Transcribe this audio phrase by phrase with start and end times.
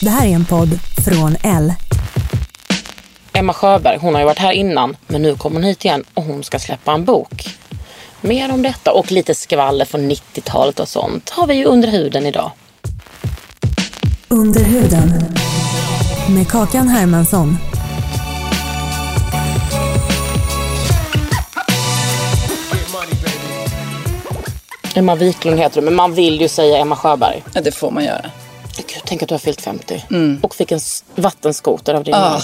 [0.00, 1.74] Det här är en podd från L.
[3.32, 6.22] Emma Sjöberg, hon har ju varit här innan, men nu kommer hon hit igen och
[6.22, 7.48] hon ska släppa en bok.
[8.20, 12.26] Mer om detta och lite skvaller från 90-talet och sånt har vi ju under huden
[12.26, 12.50] idag.
[14.28, 15.12] Under huden.
[16.28, 17.58] Med Kakan Hermansson.
[24.94, 27.42] Emma Wiklund heter du, men man vill ju säga Emma Sjöberg.
[27.54, 28.30] Ja, det får man göra.
[28.82, 30.02] Gud, tänk att du har fyllt 50
[30.42, 30.80] och fick en
[31.14, 32.20] vattenskoter av din Ja.
[32.30, 32.40] man.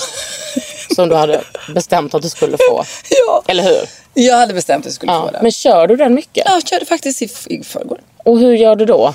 [0.94, 1.40] Som du hade
[1.74, 2.84] bestämt att du skulle få.
[3.26, 3.42] Ja.
[3.46, 3.88] Eller hur?
[4.14, 5.22] Jag hade bestämt att jag skulle Ja.
[5.26, 5.38] få det.
[5.42, 6.42] Men kör du den mycket?
[6.46, 8.00] Ja, jag körde faktiskt i, i förrgår.
[8.24, 9.14] Och hur gör du då?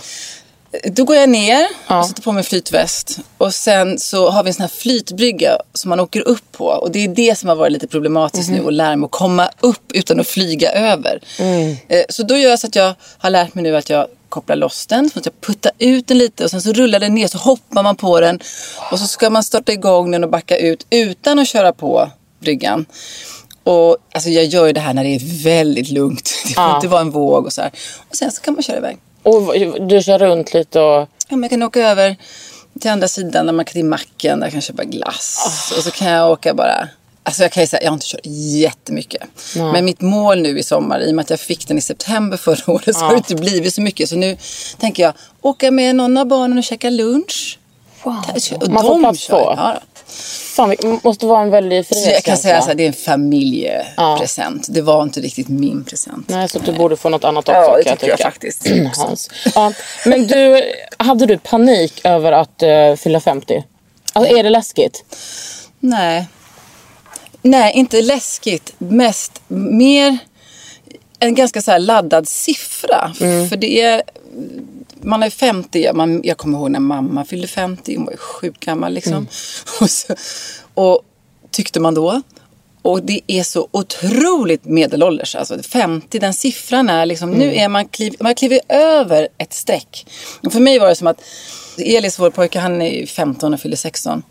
[0.83, 1.99] Då går jag ner Ja.
[1.99, 3.17] och sätter på mig flytväst.
[3.37, 6.65] Och sen så har vi en sån här flytbrygga som man åker upp på.
[6.65, 8.59] Och det är det som har varit lite problematiskt Mhm.
[8.61, 8.67] nu.
[8.67, 11.19] Att lära mig att komma upp utan att flyga över.
[11.39, 11.75] Mm.
[11.87, 14.55] Eh, Så då gör jag så att jag har lärt mig nu att jag kopplar
[14.55, 15.09] loss den.
[15.09, 17.27] Så att jag puttar ut den lite och sen så rullar den ner.
[17.27, 18.39] Så hoppar man på den.
[18.91, 22.85] Och så ska man starta igång den och backa ut utan att köra på bryggan.
[23.63, 26.29] Och alltså jag gör ju det här när det är väldigt lugnt.
[26.47, 26.75] Det får Ja.
[26.75, 27.71] inte vara en våg och så här.
[28.09, 28.97] Och sen så kan man köra iväg.
[29.23, 29.53] Och
[29.87, 30.99] du kör runt lite och...
[31.29, 32.15] Ja, men jag kan åka över
[32.81, 35.37] till andra sidan där man kan till macken, där jag kan köpa glass.
[35.71, 35.77] Ah.
[35.77, 36.87] Och så kan jag åka bara...
[37.27, 38.19] Alltså jag kan ju säga, jag har inte kört
[38.61, 39.21] jättemycket.
[39.55, 42.37] Men mitt mål nu i sommar, i och med att jag fick den i september
[42.37, 44.09] förra året, så har det inte blivit så mycket.
[44.09, 44.37] Så nu
[44.79, 47.59] tänker jag åka med någon av barnen och käka lunch.
[48.03, 48.11] Och
[48.69, 49.53] Man får plats på.
[49.57, 49.81] Ja.
[50.55, 52.61] Fan, det måste vara en väldig så jag kan frihetskänsla.
[52.61, 54.67] säga att det är en familjepresent.
[54.69, 56.29] Det var inte riktigt min present.
[56.29, 58.31] Nej, så du borde få något annat också Ja, det jag tycker jag tycka.
[58.31, 58.67] faktiskt.
[59.55, 59.73] Ja,
[60.05, 60.63] men du,
[60.97, 63.63] hade du panik över att uh, fylla 50?
[64.13, 65.03] Alltså, är det läskigt?
[65.79, 66.27] Nej.
[67.49, 68.73] Nej, inte läskigt.
[68.77, 70.17] Mest mer
[71.19, 73.13] en ganska så laddad siffra.
[73.21, 73.49] Mm.
[73.49, 74.01] För det är...
[75.01, 75.93] Man är 50.
[75.93, 77.95] Man, jag kommer ihåg när mamma fyllde 50.
[77.95, 79.13] Hon var ju sjukt gammal liksom.
[79.13, 79.27] Mm.
[79.81, 80.15] Och, så,
[80.73, 81.01] och
[81.51, 82.21] tyckte man då.
[82.81, 85.35] Och det är så otroligt medelålders.
[85.35, 87.31] Alltså 50, den siffran är liksom...
[87.31, 87.57] Nu Mm.
[87.59, 90.05] är man, kliv, man kliver över ett streck.
[90.43, 91.21] Och för mig var det som att
[91.77, 94.23] Elis, vår pojke, han är ju 15 och fyller 16.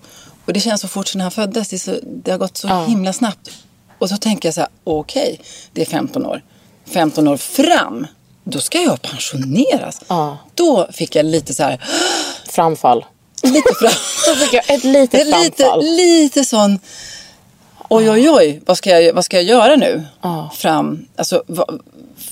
[0.47, 1.69] Och det känns så fort sedan han föddes.
[1.69, 3.51] Det, så, det har gått så himla snabbt.
[3.99, 5.41] Och så tänker jag så här, okej,
[5.73, 6.43] det är 15 år.
[6.87, 8.07] 15 år fram,
[8.45, 10.01] då ska jag pensioneras.
[10.09, 10.39] Ja.
[10.55, 11.85] Då fick jag lite så här,
[12.51, 13.05] Framfall.
[13.43, 13.93] lite fram.
[14.27, 15.81] Då fick jag ett litet är lite, framfall.
[15.85, 16.79] lite sån,
[17.89, 20.05] oj oj oj, vad ska jag, vad ska jag göra nu?
[20.23, 20.53] Ja.
[20.57, 21.81] Fram, alltså vad,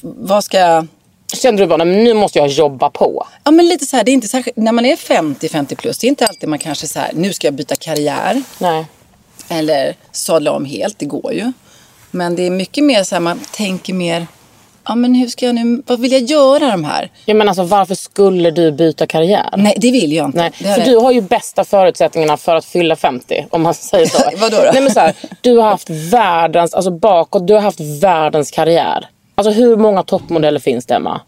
[0.01, 0.87] vad ska jag...
[1.35, 3.27] Kände du bara, "Nej, men nu måste jag jobba på?
[3.45, 6.07] Ja men lite så här, det är inte särskilt, när man är 50-50 plus, det
[6.07, 8.43] är inte alltid man kanske så här, nu ska jag byta karriär.
[8.59, 8.85] Nej.
[9.49, 11.53] Eller sadla om helt, det går ju.
[12.11, 14.27] Men det är mycket mer så här, man tänker mer,
[14.87, 17.11] ja men hur ska jag nu, vad vill jag göra de här?
[17.25, 19.51] Jag menar, alltså, varför skulle du byta karriär?
[19.57, 20.39] Nej, det vill jag inte.
[20.59, 24.19] Nej, för du har ju bästa förutsättningarna för att fylla 50, om man säger så.
[24.37, 24.71] Vadå då?
[24.73, 29.07] Nej, men så här, du har haft världens, alltså bakåt, du har haft världens karriär.
[29.35, 31.21] Alltså hur många toppmodeller finns det, Emma?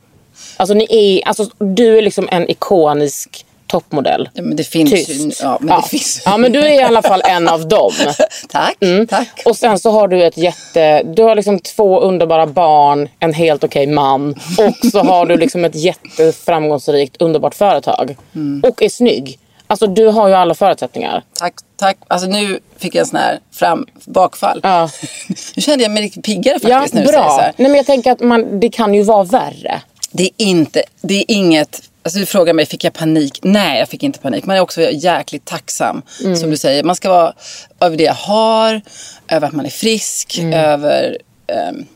[0.57, 4.29] Alltså, ni är, alltså du är liksom en ikonisk toppmodell.
[4.35, 5.41] Ja, men det finns ju, Tyst.
[5.43, 5.81] ja, men ja.
[5.81, 7.93] det finns ja, men du är i alla fall en av dem.
[8.49, 8.77] Tack,
[9.09, 9.43] tack.
[9.45, 11.03] Och sen så har du ett jätte...
[11.03, 15.65] Du har liksom två underbara barn, en helt okej man och så har du liksom
[15.65, 18.17] ett jätteframgångsrikt, underbart företag.
[18.35, 18.63] Mm.
[18.67, 19.39] Och är snygg.
[19.67, 21.23] Alltså du har ju alla förutsättningar.
[21.33, 21.97] Tack, tack.
[22.09, 24.61] Alltså nu fick jag en sån här fram, bakfall.
[24.63, 24.91] Ja.
[25.57, 26.95] nu kände jag mig riktigt piggare Ja, faktiskt.
[26.95, 27.39] när du säger så bra.
[27.41, 27.53] här.
[27.57, 29.81] Nej, men jag tänker att man, det kan ju vara värre.
[30.11, 33.39] Det är inte, det är inget, alltså du frågar mig, fick jag panik?
[33.43, 34.45] Nej, jag fick inte panik.
[34.45, 36.37] Man är också jäkligt tacksam, Mm.
[36.37, 36.83] som du säger.
[36.85, 37.33] Man ska vara
[37.81, 38.81] över det jag har,
[39.29, 40.53] över att man är frisk, Mm.
[40.55, 41.19] över...
[41.47, 41.87] ehm,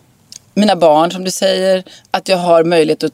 [0.54, 1.84] mina barn som du säger.
[2.10, 3.12] Att jag har möjlighet att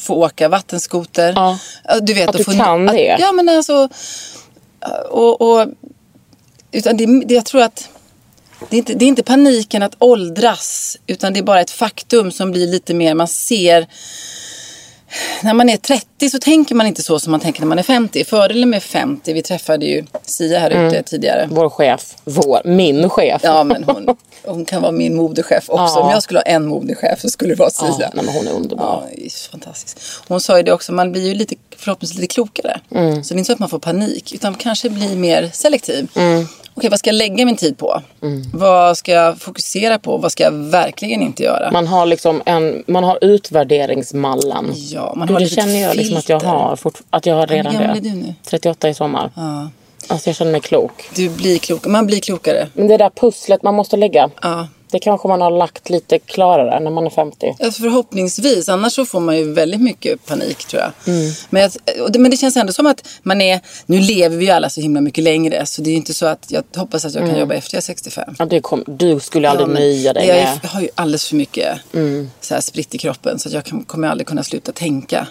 [0.00, 1.32] få åka vattenskoter.
[1.36, 1.58] Ja.
[2.02, 3.16] Du vet, Att du få, kan att, det.
[3.20, 3.88] Ja men alltså.
[5.10, 5.68] Och, och,
[6.72, 7.88] utan det, det, jag tror att
[8.70, 10.98] det är, inte, det är inte paniken att åldras.
[11.06, 13.86] Utan det är bara ett faktum som blir lite mer, man ser
[15.42, 17.82] när man är 30 så tänker man inte så som man tänker när man är
[17.82, 18.24] 50.
[18.24, 21.48] Fördelen med 50, vi träffade ju Sia här ute tidigare.
[21.50, 22.14] Vår chef.
[22.24, 22.60] Vår.
[22.64, 23.40] Min chef.
[23.44, 25.98] Ja, men hon, hon kan vara min modechef också.
[25.98, 26.00] Ja.
[26.00, 27.86] Om jag skulle ha en modechef så skulle det vara Sia.
[27.98, 28.84] Ja, nej, men hon är underbar.
[28.84, 30.00] Ja, är fantastiskt.
[30.28, 32.80] Hon sa ju det också, man blir ju lite, förhoppningsvis lite klokare.
[32.90, 33.24] Mm.
[33.24, 36.08] Så det är inte så att man får panik, utan kanske blir mer selektiv.
[36.14, 36.46] Mm.
[36.74, 38.02] Okej, vad ska jag lägga min tid på?
[38.52, 40.16] Vad ska jag fokusera på?
[40.16, 41.70] Vad ska jag verkligen inte göra?
[41.72, 44.72] Man har liksom en, man har utvärderingsmallen.
[44.74, 47.46] Ja, man du, har det känner jag liksom att jag har, fort, att jag har
[47.46, 48.08] redan gammal det.
[48.08, 48.34] är du nu?
[48.44, 49.30] 38 i sommar.
[49.34, 49.70] Ja.
[50.08, 51.10] Alltså jag känner mig klok.
[51.14, 52.68] Du blir klok, man blir klokare.
[52.72, 54.30] Men det där pusslet man måste lägga.
[54.42, 54.68] Ja.
[54.94, 57.56] Det kanske man har lagt lite klarare när man är 50.
[57.58, 58.68] Ja, förhoppningsvis.
[58.68, 61.14] Annars så får man ju väldigt mycket panik tror jag.
[61.14, 61.32] Mm.
[61.50, 63.60] Men, jag men det känns ändå som att man är...
[63.86, 65.66] Nu lever vi ju alla så himla mycket längre.
[65.66, 67.78] Så det är ju inte så att jag hoppas att jag kan jobba efter jag
[67.78, 68.34] är 65.
[68.38, 70.46] Ja, det kom, du skulle aldrig Ja, nöja dig jag, är.
[70.46, 70.58] Mm.
[70.62, 71.78] jag har ju alldeles för mycket
[72.40, 73.38] så här spritt i kroppen.
[73.38, 75.26] Så att jag kan, kommer aldrig kunna sluta tänka.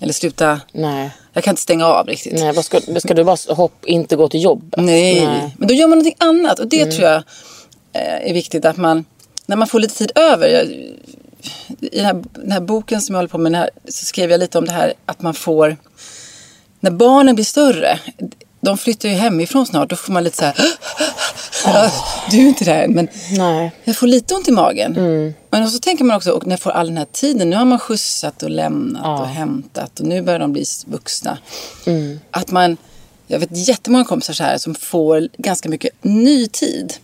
[0.00, 0.60] Eller sluta...
[0.72, 1.10] Nej.
[1.32, 2.40] Jag kan inte stänga av riktigt.
[2.40, 4.80] Nej, vad ska, ska du bara hopp, inte gå till jobbet?
[4.80, 5.54] Nej.
[5.58, 6.58] men då gör man någonting annat.
[6.58, 7.22] Och det tror jag
[7.92, 9.04] är viktigt att man,
[9.46, 10.48] när man får lite tid över.
[10.48, 10.64] Jag,
[11.80, 14.40] I den här, den här boken som jag håller på med här, så skrev jag
[14.40, 15.76] lite om det här att man får,
[16.80, 17.98] när barnen blir större,
[18.60, 20.54] de flyttar ju hemifrån snart, då får man lite så här,
[21.64, 21.92] ja,
[22.30, 23.72] du är inte där men Nej.
[23.84, 24.94] jag får lite ont i magen.
[25.50, 27.64] Men så tänker man också, och när jag får all den här tiden, nu har
[27.64, 31.38] man skjutsat och lämnat och hämtat och nu börjar de bli vuxna.
[32.30, 32.76] Att man,
[33.26, 36.94] jag vet jättemånga kompisar så här som får ganska mycket ny tid.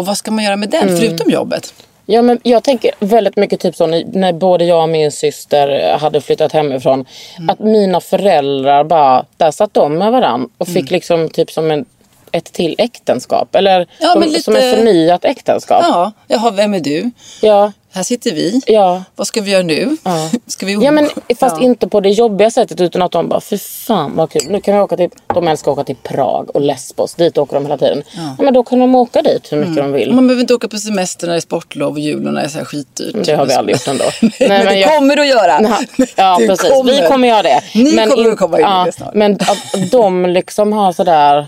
[0.00, 1.74] Och vad ska man göra med den, förutom jobbet?
[2.06, 6.20] Ja, men jag tänker väldigt mycket typ så när, både jag och min syster hade
[6.20, 7.04] flyttat hemifrån.
[7.38, 7.50] Mm.
[7.50, 10.82] Att mina föräldrar bara, där satt de med varandra och Mm.
[10.82, 11.84] fick liksom typ som en,
[12.32, 13.54] ett till äktenskap.
[13.54, 15.84] Eller Ja, men lite- som ett förnyat äktenskap.
[15.88, 17.10] Ja, jaha, vem är du?
[17.42, 18.60] Ja, Här sitter vi.
[18.66, 19.02] ja.
[19.16, 19.96] Vad ska vi göra nu?
[20.46, 21.08] Ska vi Ja men
[21.40, 21.62] fast Ja.
[21.64, 24.42] inte på det jobbiga sättet utan att de bara, för fan vad kul.
[24.48, 27.14] Nu kan vi åka till, de älskar att åka till Prag och Lesbos.
[27.14, 28.02] Dit åker de hela tiden.
[28.16, 28.44] Ja.
[28.44, 30.12] men då kan de åka dit hur mycket de vill.
[30.12, 32.46] Man behöver inte åka på semester när det är sportlov och jul och när det
[32.46, 33.24] är så här skitdyrt.
[33.26, 34.04] Det har vi aldrig gjort ändå.
[34.22, 35.58] Nej, men det jag- kommer du att göra.
[35.60, 37.60] Nej, Ja Du precis, vi kommer göra det.
[37.74, 39.14] Ni kommer in- att komma in i det snart.
[39.14, 41.46] Men att de liksom har sådär...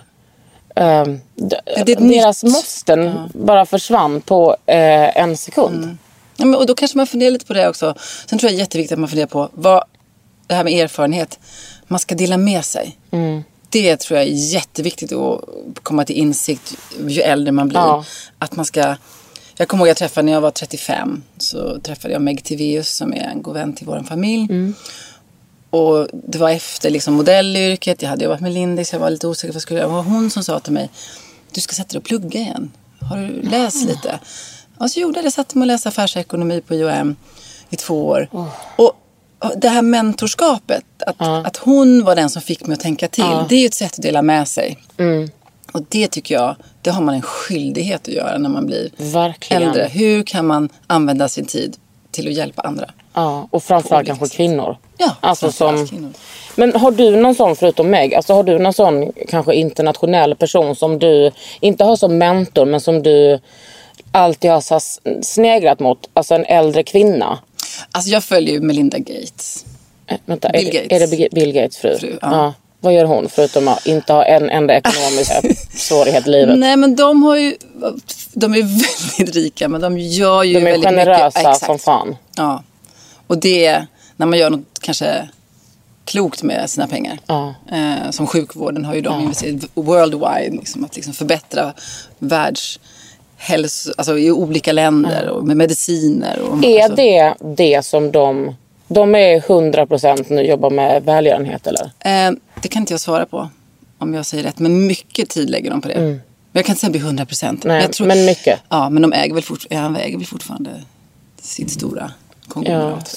[0.77, 1.21] Um,
[1.67, 2.53] ett deras nytt.
[2.53, 5.97] måsten bara försvann på eh, en sekund.
[6.43, 7.95] Ja, men, och då kanske man funderar lite på det också.
[8.27, 9.85] Sen tror jag det är jätteviktigt att man funderar på vad,
[10.47, 11.39] det här med erfarenhet.
[11.89, 12.99] Man ska dela med sig.
[13.11, 13.43] Mm.
[13.69, 15.41] Det tror jag är jätteviktigt att
[15.83, 16.75] komma till insikt
[17.09, 17.79] ju äldre man blir.
[17.79, 18.05] Ja.
[18.39, 18.97] Att man ska...
[19.57, 21.23] Jag kommer ihåg jag träffade när jag var 35.
[21.39, 24.45] Så träffade jag Meg Tiveus som är en god vän till vår familj.
[24.51, 24.75] Mm.
[25.71, 28.03] Och det var efter liksom modellyrket.
[28.03, 28.93] Jag hade jobbat med Lindex.
[28.93, 29.89] Jag var lite osäker på vad jag skulle göra.
[29.89, 30.91] Det var hon som sa till mig.
[31.53, 32.71] Du ska sätta dig och plugga igen.
[33.01, 34.21] Har du läst lite?
[34.83, 35.31] Och så gjorde jag det.
[35.31, 37.17] Satte mig och läste affärsekonomi på IOM
[37.71, 38.29] i två år.
[38.77, 38.93] Och
[39.39, 40.85] och det här mentorskapet.
[41.07, 43.25] Att, att hon var den som fick mig att tänka till.
[43.49, 44.79] Det är ju ett sätt att dela med sig.
[45.73, 49.63] Och det tycker jag, det har man en skyldighet att göra när man blir Verkligen.
[49.63, 49.89] äldre.
[49.93, 51.77] Hur kan man använda sin tid
[52.11, 52.91] till att hjälpa andra?
[53.15, 54.77] Ja, och framförallt kanske kvinnor.
[54.99, 56.13] Ja, alltså som, kvinnor.
[56.57, 58.15] Men har du någon sån förutom mig?
[58.15, 61.31] Alltså har du någon sån kanske internationell person som du
[61.61, 63.41] inte har som mentor men som du
[64.13, 64.81] alltid har så
[65.23, 66.11] sneglat mot?
[66.15, 67.39] Alltså en äldre kvinna.
[67.93, 69.65] Alltså jag följer ju Melinda Gates.
[70.07, 71.03] Eh, vänta, Bill är, det- Gates.
[71.13, 71.99] är det Bill- Gates fru?
[71.99, 72.55] Fru, ja.
[72.81, 75.33] Vad gör hon förutom att inte ha en enda ekonomisk
[75.75, 76.59] svårighet i livet?
[76.59, 77.57] Nej men de har ju,
[78.33, 78.63] de är
[79.19, 81.43] väldigt rika men de gör ju De är väldigt generösa mycket.
[81.45, 82.17] Ja, som fan.
[82.37, 82.63] Ja.
[83.27, 85.29] Och det, när man gör något kanske
[86.05, 87.19] klokt med sina pengar.
[87.27, 87.55] Ja.
[87.73, 90.57] Eh, som sjukvården har ju de investerat worldwide.
[90.57, 91.73] Liksom, att liksom förbättra
[93.49, 96.39] världshälso, alltså i olika länder och med mediciner.
[96.39, 98.57] Och, Är alltså, det det som de...
[98.89, 101.85] De är 100% nu jobbar med välgörenhet eller?
[101.85, 102.33] Eh,
[102.63, 103.51] det kan inte jag svara på
[103.99, 104.59] om jag säger rätt.
[104.59, 105.99] Men mycket tid lägger de på det.
[106.01, 106.21] Men
[106.53, 107.65] jag kan inte säga att det blir 100 procent.
[107.65, 107.79] Mm.
[107.79, 108.61] Nej, men mycket.
[108.69, 110.71] Ja, men de äger väl, fort, ja, äger väl fortfarande
[111.41, 112.13] sitt stora
[112.47, 113.09] Ja, konglomerat.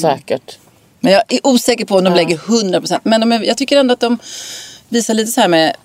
[0.00, 0.58] säkert.
[1.00, 3.04] Men jag är osäker på om de lägger 100 procent.
[3.04, 4.18] Men de jag tycker ändå att de
[4.88, 5.76] visar lite så här med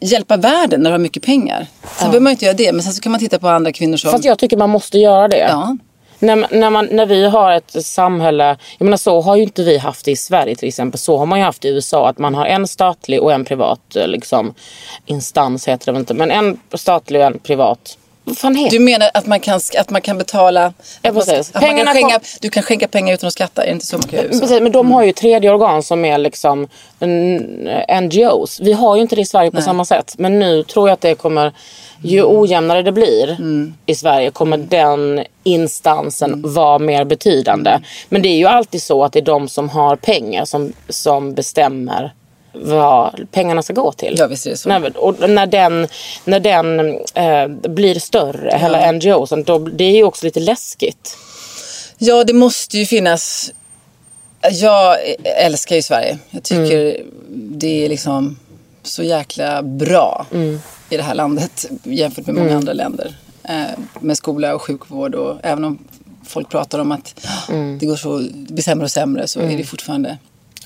[0.00, 1.66] hjälpa världen när de har mycket pengar.
[1.82, 2.72] Sen behöver man ju inte göra det.
[2.72, 4.10] Men sen så kan man titta på andra kvinnor som...
[4.10, 5.38] Fast jag tycker man måste göra det.
[5.38, 5.76] Ja.
[6.18, 9.78] När, när, man, när vi har ett samhälle, jag menar så har ju inte vi
[9.78, 10.98] haft det i Sverige till exempel.
[10.98, 13.96] Så har man ju haft i USA att man har en statlig och en privat
[13.96, 14.54] eh, liksom,
[15.06, 16.14] instans heter det väl inte.
[16.14, 17.98] Men en statlig och en privat
[18.28, 20.72] Vad fan heter Du menar att man kan, att man kan betala...
[21.02, 21.48] Ja, precis.
[21.48, 23.72] att man kan Pengarna skänka, kom- Du kan skänka pengar utan att skatta, är det
[23.72, 24.28] inte så man kan göra?
[24.28, 26.68] Precis, men de har ju tredje organ som är liksom
[28.02, 28.60] NGOs.
[28.60, 30.14] Vi har ju inte det i Sverige på samma sätt.
[30.18, 31.52] Men nu tror jag att det kommer,
[32.02, 33.36] ju ojämnare det blir
[33.86, 37.78] i Sverige kommer den instansen vara mer betydande.
[38.08, 41.34] Men det är ju alltid så att det är de som har pengar som, som
[41.34, 42.12] bestämmer
[42.62, 44.14] vad pengarna ska gå till.
[44.18, 44.68] Ja, visst är det så.
[44.68, 45.88] När, och när den,
[46.24, 46.80] när den
[47.14, 51.16] eh, blir större, hela NGOsen, då, det är ju också lite läskigt.
[51.98, 53.52] Ja, det måste ju finnas...
[54.50, 56.18] Jag älskar ju Sverige.
[56.30, 58.36] Jag tycker det är liksom
[58.82, 60.26] så jäkla bra
[60.90, 63.16] i det här landet jämfört med många andra länder.
[63.42, 65.78] Eh, med skola och sjukvård och även om
[66.26, 67.28] folk pratar om att
[67.80, 70.18] det går så, det blir sämre och sämre så är det fortfarande...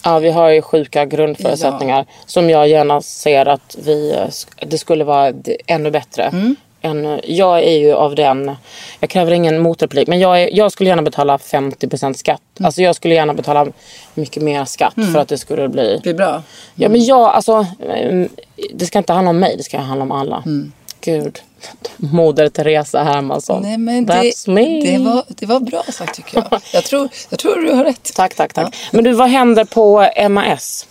[0.04, 5.04] Ja, vi har ju sjuka grundförutsättningar som jag gärna ser att vi, eh, det skulle
[5.04, 5.32] vara
[5.66, 6.22] ännu bättre.
[6.22, 6.56] Mm.
[6.84, 8.56] Än, jag är ju av den,
[9.00, 12.40] jag kräver ingen motreplik, men jag, är, jag skulle gärna betala 50% skatt.
[12.58, 12.66] Mm.
[12.66, 13.66] Alltså jag skulle gärna betala
[14.14, 15.94] mycket mer skatt för att det skulle bli...
[15.94, 16.42] Det blir bra.
[16.74, 18.26] Ja men jag, alltså, eh,
[18.74, 20.42] det ska inte handla om mig, det ska handla om alla.
[21.00, 21.40] Gud.
[21.96, 23.64] Moder Teresa Hermansson.
[23.64, 23.84] Mm.
[23.84, 24.80] Nej, men det, That's me.
[24.80, 26.60] det, var, det var bra sagt tycker jag.
[26.72, 28.14] Jag tror, jag tror du har rätt.
[28.14, 28.76] Tack, tack, tack.
[28.92, 30.86] Men du, vad händer på MAS?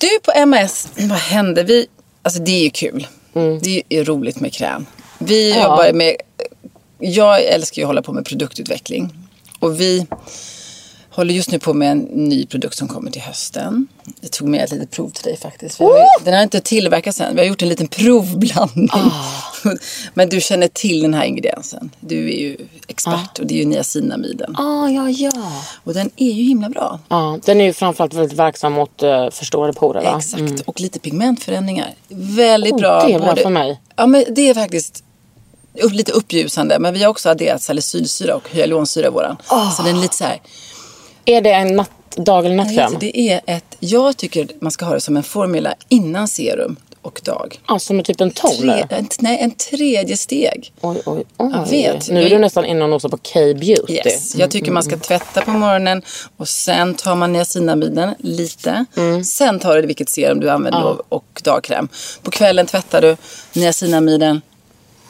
[0.00, 1.64] Du, på MS, vad händer?
[1.64, 1.86] Vi,
[2.22, 3.06] alltså det är ju kul.
[3.62, 4.86] Det är roligt med kräm.
[5.18, 6.16] Vi jobbar med...
[6.98, 9.10] Jag älskar ju att hålla på med produktutveckling.
[9.58, 10.06] Och vi
[11.14, 13.86] håller just nu på med en ny produkt som kommer till hösten.
[14.20, 15.76] Jag tog med ett litet prov till dig faktiskt.
[15.76, 17.34] För vi- Den har inte tillverkats än.
[17.34, 18.88] Vi har gjort en liten provblandning.
[20.14, 21.90] Men du känner till den här ingrediensen.
[22.00, 22.56] Du är ju
[22.88, 24.56] expert och det är ju niacinamiden.
[24.56, 25.32] Ah, ja, ja.
[25.84, 27.00] Och den är ju himla bra.
[27.08, 30.16] Ja, den är ju framförallt väldigt verksam mot uh, förstorade porer va?
[30.18, 31.94] Exakt, och lite pigmentförändringar.
[32.08, 33.06] Väldigt Oh, bra.
[33.06, 33.80] det är bra för mig.
[33.96, 35.04] Ja, men det är faktiskt
[35.92, 36.78] lite uppljusande.
[36.78, 39.36] Men vi har också adderat salicylsyra och hyaluronsyra i våran.
[39.76, 40.40] Så den är lite så här.
[41.24, 42.92] Är det en natt, dag eller nattkräm?
[42.92, 46.76] heter Det är ett, jag tycker man ska ha det som en formula innan serum
[47.02, 47.60] och dag.
[47.68, 48.86] Ja, som är typ en toner?
[48.86, 50.72] Tre, en, nej, en tredje steg.
[50.80, 51.52] Oj, oj, oj.
[51.52, 52.10] Jag vet.
[52.10, 53.92] Nu är du nästan inne och nosar på K-beauty.
[53.92, 54.34] Yes.
[54.34, 56.02] Jag tycker man ska tvätta på morgonen
[56.36, 58.84] och sen tar man niacinamiden lite.
[59.24, 61.88] Sen tar du vilket serum du använder då och dagkräm.
[62.22, 63.16] På kvällen tvättar du
[63.52, 64.40] niacinamiden,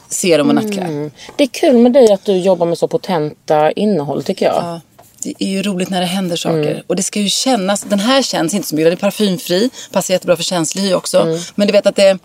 [0.09, 0.85] serum och nattkräm.
[0.85, 1.11] Mm.
[1.35, 4.55] Det är kul med dig att du jobbar med så potenta innehåll tycker jag.
[4.55, 4.81] Ja,
[5.25, 6.83] det är ju roligt när det händer saker.
[6.87, 7.81] Och det ska ju kännas.
[7.81, 8.85] Den här känns inte så mycket.
[8.85, 9.69] Den är parfymfri.
[9.91, 11.39] Passar jättebra för känslig hy också.
[11.55, 12.17] Men du vet att det...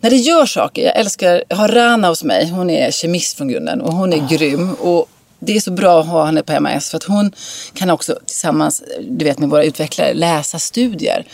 [0.00, 0.82] När det gör saker.
[0.82, 1.44] Jag älskar...
[1.48, 2.48] Jag har Rana hos mig.
[2.48, 3.80] Hon är kemist från grunden.
[3.80, 4.74] Och hon är grym.
[4.74, 5.06] Och
[5.38, 6.90] det är så bra att ha henne på MAS.
[6.90, 7.32] För att hon
[7.74, 11.24] kan också tillsammans du vet, med våra utvecklare läsa studier.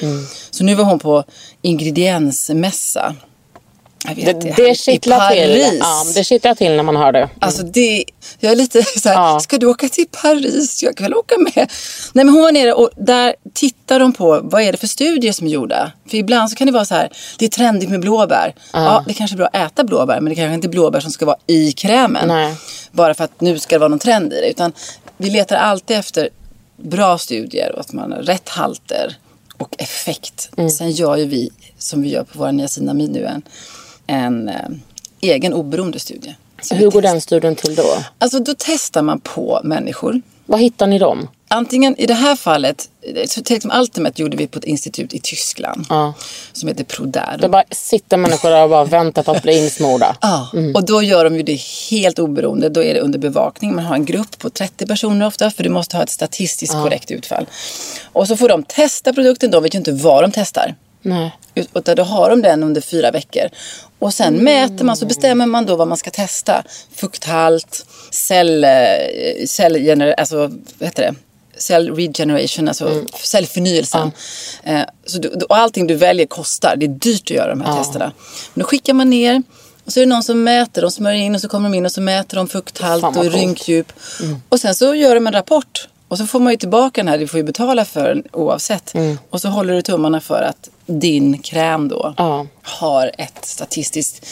[0.51, 1.25] Så nu var hon på
[1.63, 3.15] ingrediensmässa.
[4.09, 5.77] Vet, Det, det kittlar till.
[5.81, 7.29] Ja, det kittlar till när man hör det.
[7.39, 8.05] Alltså det,
[8.41, 9.41] jag är lite så här, Ja.
[9.41, 10.83] ska du åka till Paris?
[10.83, 11.53] Jag kan väl åka med.
[12.13, 15.33] Nej men hon var nere och där tittar de på vad är det för studier
[15.33, 15.93] som är gjorda.
[16.11, 18.55] För ibland så kan det vara så här, det är trendigt med blåbär.
[18.73, 21.11] Ja, det kanske är bra att äta blåbär men det kanske inte är blåbär som
[21.11, 22.29] ska vara i krämen.
[22.29, 22.55] Nej.
[22.93, 24.51] Bara för att nu ska det vara någon trend i det.
[24.51, 24.73] Utan
[25.17, 26.29] vi letar alltid efter
[26.77, 29.17] bra studier och att man har rätt halter
[29.59, 30.51] och effekt.
[30.57, 30.71] Mm.
[30.71, 33.43] Sen gör ju vi, som vi gör på våra niacinamid nu, en,
[34.07, 34.55] en eh,
[35.21, 36.35] egen oberoende studie.
[36.63, 37.97] Så Hur går den studien till då?
[38.19, 40.23] Alltså då testar man på människor.
[40.47, 41.29] Var hittar ni dem?
[41.49, 45.87] Antingen i det här fallet, till exempel Ultimate gjorde vi på ett institut i Tyskland.
[45.89, 46.15] Ja.
[46.53, 47.39] Som heter Proder.
[47.41, 50.17] Det bara sitter människor där och bara väntar på att bli insmorda.
[50.23, 52.69] Ja, och då gör de ju det helt oberoende.
[52.69, 53.75] Då är det under bevakning.
[53.75, 57.11] Man har en grupp på 30 personer ofta för du måste ha ett statistiskt korrekt
[57.11, 57.47] utfall.
[58.13, 59.51] Och så får de testa produkten.
[59.51, 60.75] De vet ju inte vad de testar.
[61.03, 61.37] Nej.
[61.55, 63.49] Ut- Utan då har de den under fyra veckor.
[63.99, 66.63] Och sen mäter man, så bestämmer man då vad man ska testa.
[66.97, 68.71] Fukthalt, cell, eh,
[69.47, 70.37] cellgener, alltså,
[70.79, 71.15] vad heter det?
[71.61, 74.11] Cell regeneration, alltså cellförnyelsen.
[74.65, 76.77] Eh, så du, och allting du väljer kostar.
[76.77, 78.13] Det är dyrt att göra de här testerna.
[78.55, 79.43] Men då skickar man ner
[79.85, 80.83] och så är det någon som mäter.
[80.83, 83.35] De smörjer in och så kommer de in och så mäter de fukthalt och coolt.
[83.35, 83.93] rynkdjup.
[84.49, 85.89] Och sen så gör de en rapport.
[86.09, 88.93] Och så får man ju tillbaka den här, du får ju betala för den oavsett.
[89.31, 92.47] Och så håller du tummarna för att din kräm då Ja.
[92.63, 94.27] har ett statistiskt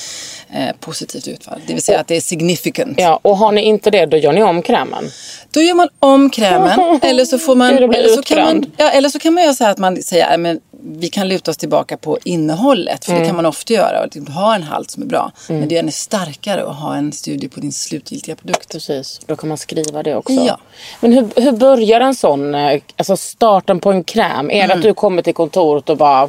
[0.54, 1.61] eh, positivt utfall.
[1.66, 3.00] Det vill säga att det är significant.
[3.00, 5.04] Ja, och har ni inte det, då gör ni om krämen.
[5.50, 7.78] Då gör man om krämen eller så får man...
[7.78, 10.38] Eller, så kan man ja, eller så kan man göra så här att man säger
[10.38, 13.04] men vi kan luta oss tillbaka på innehållet.
[13.04, 14.04] För det kan man ofta göra.
[14.04, 15.33] Och typ ha en halt som är bra.
[15.49, 18.73] Men det är ännu starkare att ha en studie på din slutgiltiga produkt.
[18.73, 20.33] Precis, då kan man skriva det också.
[20.33, 20.59] Ja.
[21.00, 24.50] Men hur, hur börjar en sån, eh, alltså starten på en kräm?
[24.50, 24.76] Är det Mm.
[24.78, 26.28] att du kommer till kontoret och bara,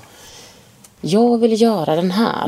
[1.01, 2.43] jag vill göra den här?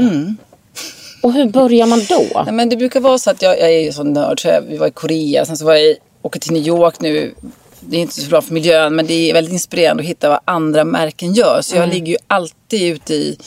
[1.23, 1.29] Mm.
[1.29, 2.43] Och hur börjar man då?
[2.43, 4.61] Nej, men det brukar vara så att jag, jag är ju sån nörd så jag,
[4.61, 7.33] vi var i Korea, sen så var jag i, åker till New York nu.
[7.79, 10.39] Det är inte så bra för miljön men det är väldigt inspirerande att hitta vad
[10.45, 11.61] andra märken gör.
[11.61, 13.37] Så jag ligger ju alltid ute i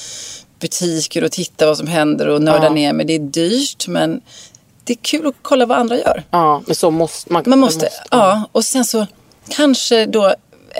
[0.60, 3.06] butiker och tittar vad som händer och nördar ner mig.
[3.06, 4.20] Det är dyrt men
[4.84, 6.22] det är kul att kolla vad andra gör.
[6.30, 7.42] Ja, men så måste man.
[7.46, 8.48] Man måste, ja.
[8.52, 9.06] Och sen så
[9.48, 10.34] kanske då,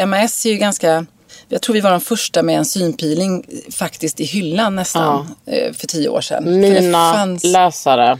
[0.07, 1.07] MAS är ju ganska,
[1.49, 5.87] jag tror vi var de första med en synpeeling faktiskt i hyllan nästan eh, för
[5.87, 6.45] tio år sedan.
[6.45, 6.51] Det
[6.81, 8.19] Mina fanns- läsare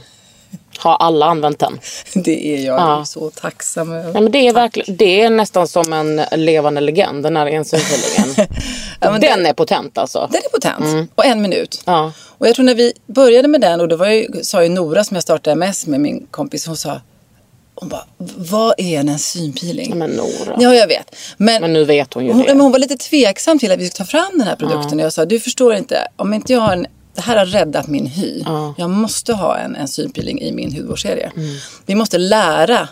[0.77, 1.79] har alla använt den.
[2.23, 3.05] Det är jag Ja.
[3.05, 4.11] så tacksam över.
[4.13, 8.47] Ja, men det, är verkligen, det är nästan som en levande legend, den här ensynfyllningen.
[8.99, 10.29] Ja, den det- är potent alltså.
[10.31, 11.11] Den är potent.
[11.15, 11.81] Och en minut.
[11.85, 12.11] Ja.
[12.37, 15.03] Och jag tror när vi började med den och då var ju, sa ju Nora
[15.03, 16.67] som jag startade MS med min kompis.
[16.67, 17.01] Hon sa,
[17.79, 18.05] hon bara,
[18.37, 19.97] vad är en enzympeeling?
[19.97, 20.55] Men Nora.
[20.59, 21.15] Ja, jag vet.
[21.37, 22.47] Men, Men nu vet hon ju hon, det.
[22.47, 24.99] men hon var lite tveksam till att vi skulle ta fram den här produkten.
[24.99, 27.87] Och jag sa, du förstår inte, om inte jag har en det här har räddat
[27.87, 28.43] min hy.
[28.77, 31.31] Jag måste ha en enzympeeling i min hudvårdsserie.
[31.35, 31.55] Mm.
[31.85, 32.89] Vi måste lära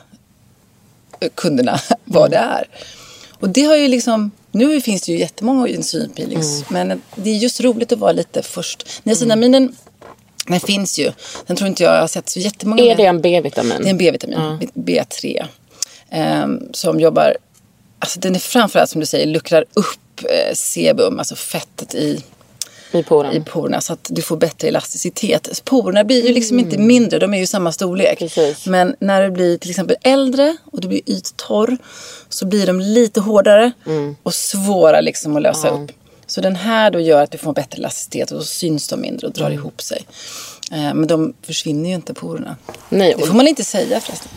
[1.36, 2.68] kunderna vad det är.
[3.40, 6.64] Och det har ju liksom, nu finns det ju jättemånga enzympeelings.
[6.70, 6.88] Mm.
[6.88, 8.88] Men det är just roligt att vara lite först.
[9.04, 9.76] Niacinaminen,
[10.48, 11.12] den finns ju.
[11.48, 12.84] Den tror inte jag, jag har sett så jättemånga.
[12.84, 13.78] Är det en B-vitamin?
[13.80, 14.40] det är en B-vitamin,
[14.74, 15.46] B3.
[16.10, 17.38] ehm, som jobbar,
[18.00, 22.24] alltså den är framförallt som du säger, luckrar upp eh, sebum, alltså fettet i,
[22.92, 23.34] I poren?
[23.34, 25.62] i porerna så att du får bättre elasticitet.
[25.66, 28.20] Porerna blir ju liksom inte mindre, de är ju samma storlek.
[28.20, 28.66] Precis.
[28.66, 31.78] Men när du blir till exempel äldre och du blir yttorr
[32.30, 33.72] så blir de lite hårdare
[34.24, 35.92] och svåra liksom att lösa upp.
[36.28, 39.28] Så den här då gör att du får bättre elasticitet och då syns de mindre
[39.28, 40.06] och drar ihop sig.
[40.72, 42.56] Eh, Men de försvinner ju inte porerna.
[42.90, 44.32] Nej, Det får man inte säga förresten.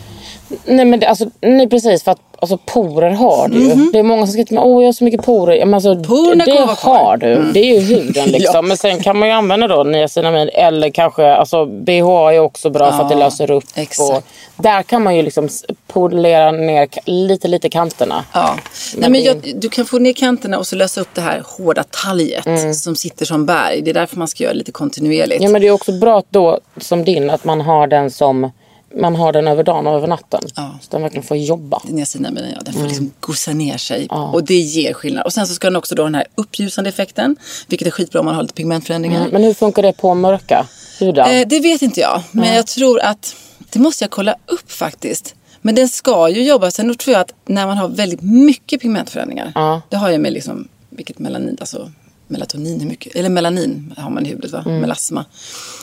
[0.65, 2.03] nej, men det, alltså, nej, precis.
[2.03, 3.75] För att alltså, porer har du ju.
[3.91, 5.55] Det är många som skriver åh jag har så mycket porer.
[5.55, 5.95] Ja, Men alltså.
[5.95, 7.51] Porerna det har du.
[7.53, 8.51] Det är ju huden liksom.
[8.55, 8.61] Ja.
[8.61, 12.91] Men sen kan man ju använda då niacinamin eller kanske, alltså BHA är också bra
[12.91, 13.63] för att det Ja, löser upp.
[13.75, 14.09] exakt.
[14.09, 14.23] Och
[14.63, 15.49] där kan man ju liksom
[15.87, 18.23] polera ner lite, lite kanterna.
[18.33, 18.49] Ja.
[18.53, 18.61] Nej,
[18.93, 21.43] Men men det- jag, du kan få ner kanterna och så lösa upp det här
[21.57, 23.81] hårda talget som sitter som berg.
[23.81, 25.43] Det är därför man ska göra det lite kontinuerligt.
[25.43, 28.51] Ja men det är också bra då som din att man har den som
[28.95, 30.41] man har den över dagen och över natten.
[30.55, 30.79] Ja.
[30.81, 31.81] Så den verkligen får jobba.
[31.87, 32.87] Niacinaminen, ja, den får Mm.
[32.89, 34.07] liksom gossa ner sig.
[34.09, 35.25] Och det ger skillnad.
[35.25, 37.35] Och sen så ska den också då ha den här uppljusande effekten.
[37.67, 39.29] Vilket är skitbra om man har lite pigmentförändringar.
[39.31, 40.67] Men hur funkar det på mörka
[40.99, 41.33] hudar?
[41.33, 42.21] Eh, det vet inte jag.
[42.31, 43.35] Men jag tror att
[43.69, 45.35] det måste jag kolla upp faktiskt.
[45.61, 46.71] Men den ska ju jobba.
[46.71, 49.51] Sen tror jag att när man har väldigt mycket pigmentförändringar.
[49.55, 49.81] Ja.
[49.89, 51.91] Det har ju med liksom vilket melanin, alltså
[52.27, 54.63] melatonin, hur mycket, eller melanin har man i huvudet va?
[54.65, 54.79] Mm.
[54.81, 55.25] Melasma.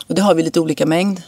[0.06, 1.22] Och det har vi lite olika mängd.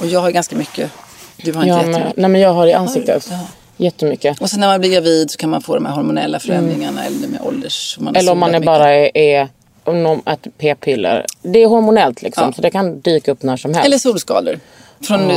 [0.00, 0.90] Och jag har ganska mycket.
[1.36, 2.16] Du har inte Ja, men, jättemycket.
[2.16, 3.28] nej men jag har i ansiktet.
[3.30, 3.38] Ja.
[3.76, 4.40] Jättemycket.
[4.40, 7.28] Och sen när man blir gravid så kan man få de här hormonella förändringarna eller
[7.28, 7.96] med ålders...
[8.00, 9.48] Man har Eller om man är bara är, är
[9.84, 11.26] om äter p-piller.
[11.42, 12.44] Det är hormonellt liksom.
[12.44, 12.52] Ja.
[12.52, 13.86] Så det kan dyka upp när som helst.
[13.86, 14.60] Eller solskador.
[15.00, 15.28] Från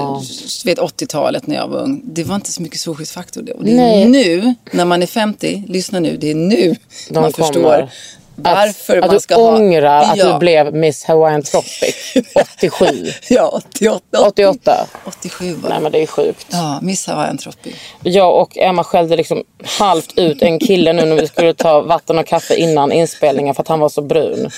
[0.66, 2.02] vet, 80-talet när jag var ung.
[2.04, 3.50] Det var inte så mycket solskyddsfaktor.
[3.58, 4.06] Och det är Nej.
[4.06, 6.76] nu, när man är 50, lyssna nu, det är nu
[7.10, 7.48] De man kommer.
[7.48, 7.90] förstår
[8.36, 9.56] varför att, man att du ska ha...
[9.56, 10.34] ångrar att ja.
[10.34, 11.96] du blev Miss Hawaiian Tropic
[12.56, 12.86] 87.
[13.30, 14.28] Ja, 88.
[14.28, 14.88] 88.
[15.06, 15.84] 87 var Nej det.
[15.84, 16.48] men det är sjukt.
[16.52, 17.76] Ja, Miss Hawaiian Tropic.
[18.04, 19.44] Jag och Emma skällde liksom
[19.80, 23.62] halvt ut en kille nu när vi skulle ta vatten och kaffe innan inspelningen för
[23.62, 24.50] att han var så brun.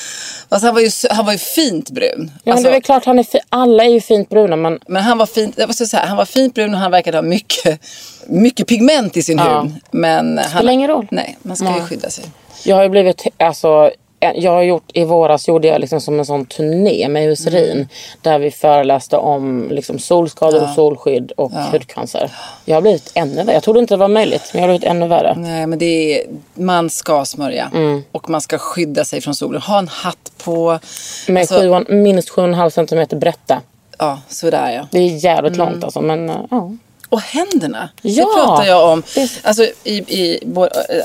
[0.50, 2.32] Alltså, han, var ju, han var ju fint brun.
[2.34, 4.56] Ja men Alltså, det är väl klart han är fi- alla är ju fint bruna
[4.56, 7.18] men Men han var fint, jag måste säga, han var fint brun och han verkade
[7.18, 7.80] ha mycket,
[8.28, 9.62] mycket pigment i sin Ja.
[9.62, 9.72] hud.
[9.92, 11.08] Men han, Spelar ingen roll.
[11.12, 12.24] Nej, man ska ju skydda sig.
[12.63, 16.26] Jag har ju blivit, alltså jag har gjort, i våras gjorde jag liksom som en
[16.26, 17.72] sån turné med Eucerin.
[17.72, 17.88] Mm.
[18.22, 22.32] Där vi föreläste om liksom solskador och solskydd och hudcancer.
[22.65, 23.54] Jag har blivit ännu värre.
[23.54, 25.36] Jag trodde inte det var möjligt men jag har blivit ännu värre.
[25.38, 25.86] Nej, men det
[26.22, 27.72] är, man ska smörja.
[27.74, 28.04] Mm.
[28.12, 29.62] Och man ska skydda sig från solen.
[29.62, 30.80] Ha en hatt på.
[31.28, 32.70] Med Alltså, sju minst 7,5
[33.10, 33.62] cm brätta.
[34.00, 34.88] Ja, sådär ja.
[34.91, 35.70] Det är jävligt Mm.
[35.70, 36.72] långt alltså men ja.
[37.10, 37.89] Och händerna.
[38.02, 39.04] Ja, det pratar jag om.
[39.43, 40.39] Alltså, i, i,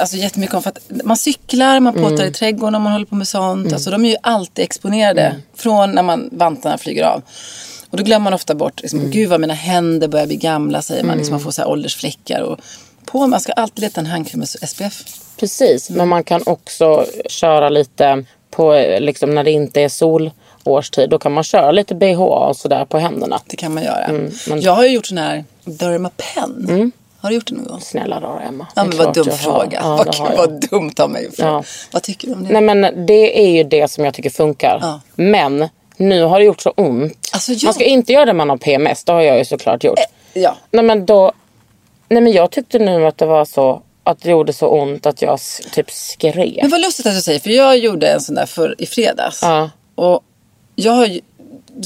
[0.00, 0.62] alltså jättemycket om.
[0.62, 2.10] För att man cyklar, man Mm.
[2.10, 3.72] påtar i trädgården om man håller på med sånt.
[3.72, 5.22] Alltså, de är ju alltid exponerade.
[5.22, 5.42] Mm.
[5.56, 7.22] Från när man, vantarna flyger av.
[7.90, 8.80] Och då glömmer man ofta bort.
[8.82, 9.10] Liksom, Mm.
[9.10, 11.16] Gud vad mina händer börjar bli gamla säger man.
[11.16, 12.40] Liksom, man får så här åldersfläckar.
[12.40, 12.58] Och
[13.04, 15.04] på, man ska alltid leta en handkräm med SPF.
[15.36, 19.88] Precis, men man kan också köra lite på liksom när det inte är
[20.64, 21.10] solårstid.
[21.10, 23.40] Då kan man köra lite BHA och sådär på händerna.
[23.46, 24.04] Det kan man göra.
[24.04, 26.92] Mm, men- Jag har ju gjort sån här Dermapen.
[27.20, 27.80] Har du gjort det någon gång?
[27.80, 28.66] Snälla då Emma.
[28.76, 29.80] Ja, men vad dum jag fråga.
[29.82, 30.36] Ja, vad, jag.
[30.36, 31.28] vad dumt av mig.
[31.38, 31.64] Ja.
[31.92, 32.60] Vad tycker du om det?
[32.60, 34.78] Nej men det är ju det som jag tycker funkar.
[34.82, 35.00] Ja.
[35.14, 37.28] Men nu har det gjort så ont.
[37.32, 37.58] Alltså, ja.
[37.64, 39.04] Man ska inte göra det när man har PMS.
[39.04, 39.98] Det har jag ju såklart gjort.
[40.32, 40.56] Ja.
[40.70, 41.32] Nej men då.
[42.08, 43.82] Nej men jag tyckte nu att det var så.
[44.04, 45.38] Att det gjorde så ont att jag
[45.72, 46.58] typ skrek.
[46.62, 49.38] Men vad lustigt att du säger, för jag gjorde en sån där för i fredags.
[49.42, 49.70] Ja.
[49.94, 50.20] Och
[50.76, 51.20] jag har ju,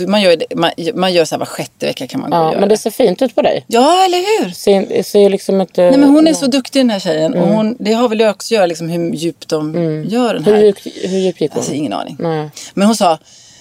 [0.06, 2.50] man gör, man, man gör så här var sjätte vecka kan man gå och Ja,
[2.50, 3.64] göra men det ser fint ut på dig.
[3.66, 4.50] Ja, eller hur?
[4.50, 5.82] Ser, ser liksom inte...
[5.90, 7.34] Nej, men hon är så duktig den här tjejen.
[7.34, 9.74] Och hon, det har väl också att göra liksom hur djupt de
[10.08, 10.56] gör den här.
[10.56, 11.58] Hur djupt, hur djupt gick hon?
[11.58, 12.16] Alltså ingen aning.
[12.20, 12.50] Nej.
[12.74, 13.18] Men hon sa,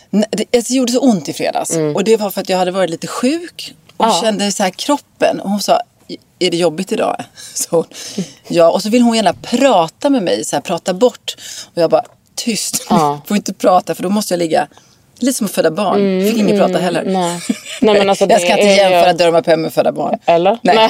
[0.10, 1.78] "Nej, det, det gjorde så ont i fredags.
[1.96, 3.74] Och det var för att jag hade varit lite sjuk.
[3.98, 4.20] Och Ja.
[4.24, 5.40] kände så här kroppen.
[5.40, 5.80] Och hon sa,
[6.40, 7.24] är det jobbigt idag?
[7.54, 7.86] Så hon,
[8.48, 11.36] ja, och så vill hon gärna prata med mig, så här, prata bort.
[11.76, 12.04] Och jag bara,
[12.36, 12.86] tyst.
[12.90, 13.22] Ja.
[13.28, 14.68] Får inte prata för då måste jag ligga
[15.20, 16.28] Lite som att föda barn.
[16.28, 17.04] Fick ingen prata heller.
[17.06, 17.42] nej.
[17.82, 20.20] Nej, men alltså, jag ska inte jämföra Durma Pem med föda barn.
[20.26, 20.58] Eller?
[20.62, 20.76] Nej.
[20.76, 20.90] Nej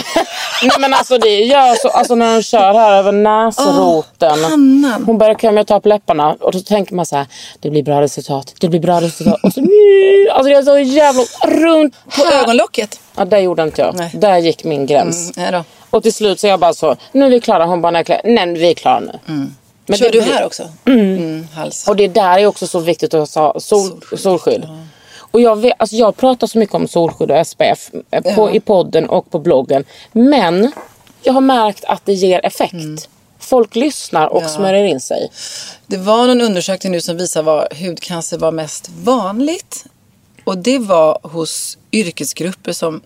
[0.80, 4.38] men alltså det gör så, alltså när hon kör här över näsroten.
[4.42, 5.04] pannan.
[5.06, 7.26] hon börjar med att ta på läpparna och då tänker man så här:
[7.60, 9.40] det blir bra resultat, det blir bra resultat.
[9.44, 9.60] Och så,
[10.32, 11.96] alltså det är så jävla runt.
[12.18, 13.00] På ögonlocket.
[13.16, 13.96] Ja där gjorde inte jag.
[13.96, 14.12] Nej.
[14.14, 15.38] Där gick min gräns.
[15.38, 15.64] Nej då.
[15.90, 17.66] Och till slut så jag bara så, nu är vi klara.
[17.66, 19.20] Hon bara, nej, nej vi är klara nu.
[19.88, 20.70] Men Kör det du här också?
[20.86, 21.48] Mm.
[21.54, 21.88] hals.
[21.88, 24.68] Och det där är också så viktigt att ha sol, solskydd.
[25.18, 28.52] Och jag, vet, alltså jag pratar så mycket om solskydd och SPF eh, på, Ja.
[28.52, 29.84] i podden och på bloggen.
[30.12, 30.72] Men
[31.24, 33.10] jag har märkt att det ger effekt.
[33.40, 34.48] Folk lyssnar och Ja.
[34.48, 35.30] smörjer in sig.
[35.88, 39.86] Det var någon undersökning nu som visar var hudcancer var mest vanligt.
[40.44, 43.02] Och det var hos yrkesgrupper som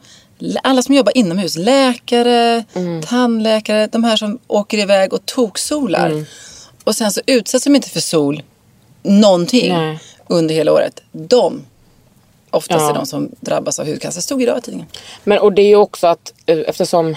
[0.64, 1.56] alla som jobbar inomhus.
[1.56, 3.02] Läkare, Mm.
[3.04, 6.10] tandläkare, de här som åker iväg och toksolar.
[6.10, 6.26] Mm.
[6.90, 8.42] Och sen så utsätts de inte för sol
[9.04, 10.00] någonting Nej.
[10.28, 11.02] under hela året.
[11.12, 11.62] De,
[12.52, 12.90] oftast Ja.
[12.90, 14.22] är de som drabbas av hudcancer.
[14.22, 14.88] Stod idag i tidningen.
[15.24, 17.16] Men och det är ju också att eh, eftersom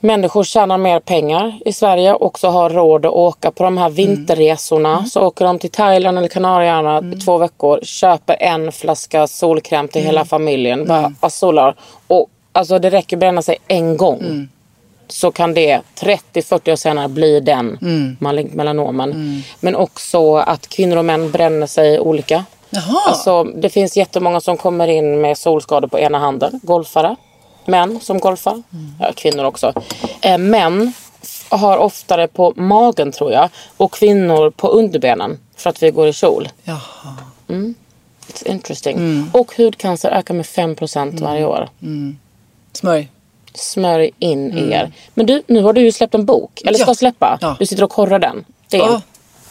[0.00, 3.90] människor tjänar mer pengar i Sverige och också har råd att åka på de här
[3.90, 5.06] vinterresorna.
[5.06, 10.02] Så åker de till Thailand eller Kanarieöarna i två veckor, köper en flaska solkräm till
[10.02, 10.86] hela familjen.
[10.86, 11.74] Bara alltså, solar.
[12.06, 14.48] Och alltså det räcker bränna sig en gång.
[15.08, 18.48] Så kan det 30-40 år senare bli den mm.
[18.52, 19.42] melanomen.
[19.60, 22.44] Men också att kvinnor och män bränner sig olika.
[22.70, 23.00] Jaha.
[23.06, 26.60] Alltså, det finns jättemånga som kommer in med solskador på ena handen.
[26.62, 27.16] Golfare.
[27.64, 28.62] Män som golfar.
[29.00, 29.72] Ja, kvinnor också.
[30.20, 30.92] Eh, män
[31.48, 33.48] har oftare på magen tror jag.
[33.76, 35.38] Och kvinnor på underbenen.
[35.56, 36.48] För att vi går i kjol.
[36.64, 37.16] Jaha.
[38.28, 39.30] It's interesting.
[39.32, 41.68] Och hudcancer ökar med 5% varje år.
[42.72, 43.08] Smörj.
[43.54, 44.92] Smörj in er.
[45.14, 46.60] Men du, nu har du ju släppt en bok.
[46.64, 46.94] Eller ska Ja.
[46.94, 47.38] släppa.
[47.40, 47.56] Ja.
[47.58, 48.44] Du sitter och korrar den.
[48.70, 49.02] Det är Ja.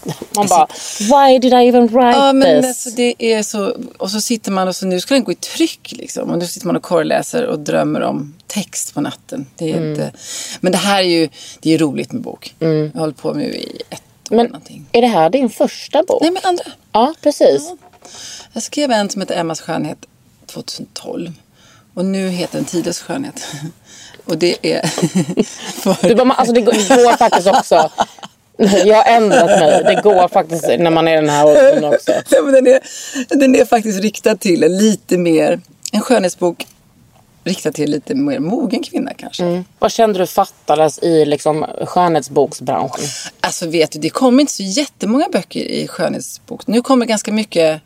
[0.35, 0.67] Man bara,
[0.99, 2.67] why did I even write Ja, men this?
[2.69, 3.75] alltså, det är så...
[3.97, 6.29] Och så sitter man och så nu ska den gå i tryck liksom.
[6.29, 9.45] Och nu sitter man och korrläser och drömmer om text på natten.
[9.55, 9.91] Det är Mm.
[9.91, 10.11] inte...
[10.59, 12.55] Men det här är ju, det är roligt med bok.
[12.59, 14.85] Jag har hållit på med i ett år Men någonting.
[14.91, 16.21] är det här din första bok?
[16.21, 16.63] Nej, men andra.
[16.91, 17.71] Ja, precis.
[18.53, 19.97] Jag skrev en som heter Emmas skönhet
[20.45, 21.31] 2012.
[21.93, 23.47] Och nu heter den Tidens skönhet.
[24.25, 24.87] Och det är...
[25.81, 26.07] för...
[26.07, 27.91] Du bara, alltså det går, faktiskt också.
[28.85, 29.83] Jag har ändrat mig.
[29.83, 32.11] Det går faktiskt när man är den här åldern också.
[32.11, 32.79] Nej, men den, är,
[33.35, 35.61] den är faktiskt riktad till en lite mer...
[35.91, 36.65] En skönhetsbok
[37.43, 39.63] riktad till en lite mer mogen kvinna kanske.
[39.79, 43.05] Vad kände du fattades i liksom skönhetsboksbranschen?
[43.39, 46.67] Alltså vet du, det kommer inte så jättemånga böcker i skönhetsbok.
[46.67, 47.81] Nu kommer ganska mycket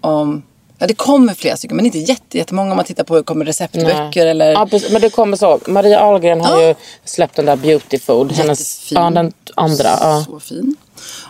[0.00, 0.42] om...
[0.78, 3.44] Ja, det kommer flera stycken, men inte jätte, jättemånga om man tittar på det kommer
[3.44, 4.52] receptböcker eller...
[4.52, 5.60] Ja, precis, men det kommer så.
[5.66, 6.68] Maria Ahlgren har Ja.
[6.68, 8.32] ju släppt den där Beauty Food.
[8.32, 9.84] Hennes, ja, den andra.
[9.84, 10.24] Ja.
[10.26, 10.76] Så fin.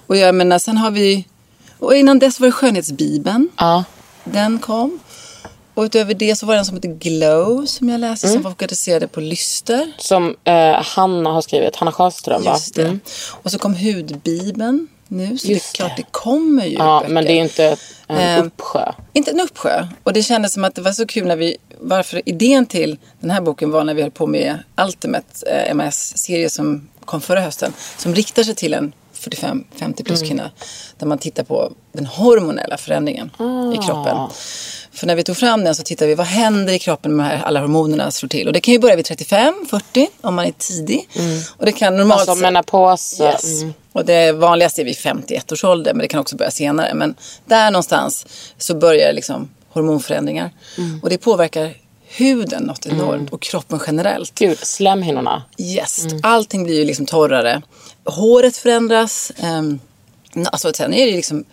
[0.07, 1.24] Och jag menar, sen har vi...
[1.78, 3.48] Och innan dess var det Skönhetsbibeln.
[3.59, 3.85] Ja.
[4.24, 4.98] Den kom.
[5.74, 8.42] Och utöver det så var det en som heter Glow som jag läste Mm.
[8.42, 9.92] som fokuserade på lyster.
[9.98, 11.76] Som eh, Hanna har skrivit.
[11.76, 12.50] Hanna Sjöström va?
[12.52, 12.83] Just det.
[12.83, 13.00] Mm.
[13.42, 15.38] Och så kom Hudbibeln nu.
[15.38, 16.03] Så Just det är klart det.
[16.03, 17.14] det kommer ju Ja, böcker.
[17.14, 18.93] men det är inte en Ehm, uppsjö.
[19.12, 19.87] Inte en uppsjö.
[20.03, 21.57] Och det kändes som att det var så kul när vi...
[21.81, 26.51] Varför idén till den här boken var när vi höll på med Ultimate eh, MS-serie
[26.51, 27.73] som kom förra hösten.
[27.99, 30.51] Som riktar sig till en 45-50 plus kvinna.
[30.99, 33.31] Där man tittar på den hormonella förändringen
[33.75, 34.17] i kroppen.
[34.94, 37.61] För när vi tog fram den så tittade vi vad händer i kroppen med alla
[37.61, 38.46] hormonerna slår till.
[38.46, 41.09] Och det kan ju börja vid 35-40 om man är tidig.
[41.57, 43.20] Och det kan normalt Alltså menopos.
[43.20, 43.62] Yes.
[43.62, 43.74] Mm.
[43.92, 46.94] Och det vanligaste är vid 51 års ålder, men det kan också börja senare.
[46.94, 47.14] Men
[47.46, 48.26] där någonstans
[48.59, 50.50] så börjar liksom hormonförändringar.
[50.78, 51.00] Mm.
[51.02, 51.74] Och det påverkar
[52.07, 54.35] huden något enormt och kroppen generellt.
[54.35, 55.42] Gud, slemhinnorna.
[55.59, 57.62] Yes, allting blir ju liksom torrare.
[58.04, 59.33] Håret förändras.
[59.42, 59.80] Um,
[60.44, 61.44] alltså sen är det liksom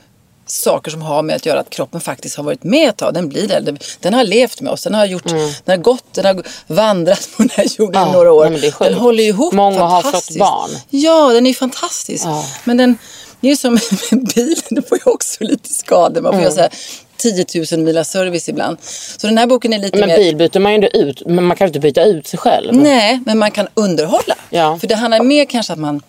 [0.52, 3.14] saker som har med att göra att kroppen faktiskt har varit med ett tag.
[3.14, 3.78] Den blir där.
[4.00, 4.84] Den- har levt med oss.
[4.84, 8.12] Den har, gjort, den har gått, den har vandrat på den här jorden i Ja,
[8.12, 8.50] några år.
[8.50, 10.70] nej, men den håller ihop Många har fått barn.
[10.90, 12.26] Ja, den är fantastisk.
[12.26, 12.46] Ja.
[12.64, 12.98] Men den,
[13.42, 13.74] det är ju som
[14.12, 16.22] med bilen, den får ju också lite skador.
[16.22, 16.44] Man får Mm.
[16.44, 16.72] göra så här
[17.18, 17.46] 10
[17.78, 18.78] 000 mila service ibland.
[19.18, 20.18] Så den här boken är lite Men mer...
[20.18, 21.24] bil byter man ju inte ut.
[21.26, 22.74] Men man kan ju inte byta ut sig själv.
[22.76, 24.36] Nej, men man kan underhålla.
[24.50, 24.78] Ja.
[24.80, 26.02] För det handlar mer kanske att man,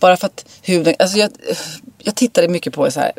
[0.00, 1.30] bara för att huden, alltså jag,
[2.02, 3.12] jag tittade mycket på så här,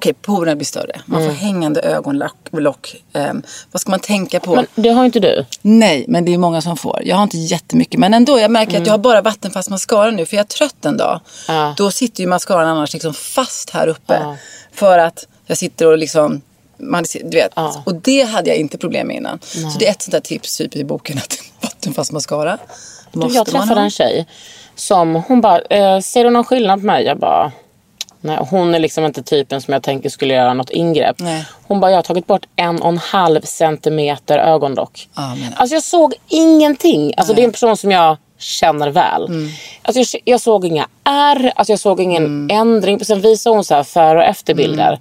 [0.00, 1.00] okej porerna blir större.
[1.06, 2.36] Man får hängande ögonlock.
[2.50, 2.96] Lock.
[3.12, 4.54] Ehm, vad ska man tänka på?
[4.54, 5.44] Men det har inte du.
[5.62, 7.02] Nej, men det är många som får.
[7.04, 8.00] Jag har inte jättemycket.
[8.00, 10.26] Men ändå, jag märker att jag har bara vattenfast mascara nu.
[10.26, 11.20] För jag är trött en dag.
[11.48, 11.74] Ja.
[11.76, 14.14] Då sitter ju mascaran annars liksom fast här uppe.
[14.14, 14.36] Ja.
[14.72, 16.40] För att jag sitter och liksom...
[16.78, 17.52] Man, du vet.
[17.56, 17.82] Ja.
[17.86, 19.38] Och det hade jag inte problem med innan.
[19.42, 21.18] Så det är ett sånt där tips typ i boken.
[21.18, 22.58] Att vattenfast mascara
[23.12, 23.84] Du, måste jag man träffade ha.
[23.84, 24.26] en tjej
[24.74, 27.04] som hon bara, eh, ser du någon skillnad på mig?
[27.04, 27.52] Jag bara,
[28.20, 31.16] nej hon är liksom inte typen som jag tänker skulle göra något ingrepp.
[31.18, 31.44] Nej.
[31.66, 35.08] Hon bara, jag har tagit bort en och en halv centimeter ögonlock.
[35.14, 37.14] Men- Alltså jag såg ingenting.
[37.16, 39.24] Alltså det är en person som jag känner väl.
[39.24, 39.48] Mm.
[39.82, 42.56] Alltså jag, jag såg inga ärr, alltså jag såg ingen Mm.
[42.60, 43.04] ändring.
[43.04, 44.98] Sen visade hon så här före och efterbilder.